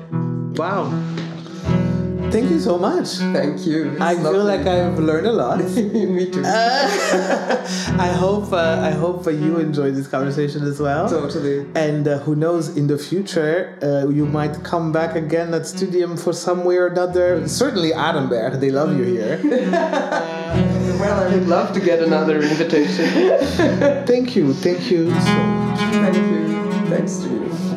[0.55, 0.91] Wow.
[2.33, 3.09] Thank you so much.
[3.31, 3.91] Thank you.
[3.91, 5.59] It's I feel like I've learned a lot.
[6.17, 6.41] Me too.
[8.07, 11.07] I hope uh, I hope uh, you enjoyed this conversation as well.
[11.07, 11.67] Totally.
[11.75, 16.17] And uh, who knows, in the future, uh, you might come back again at Studium
[16.17, 17.47] for some way or another.
[17.47, 19.39] Certainly, Arenberg, they love you here.
[21.03, 23.05] Well, I would love to get another invitation.
[24.05, 25.79] thank you, thank you so much.
[25.79, 26.89] Thank you.
[26.89, 27.72] Thanks to you.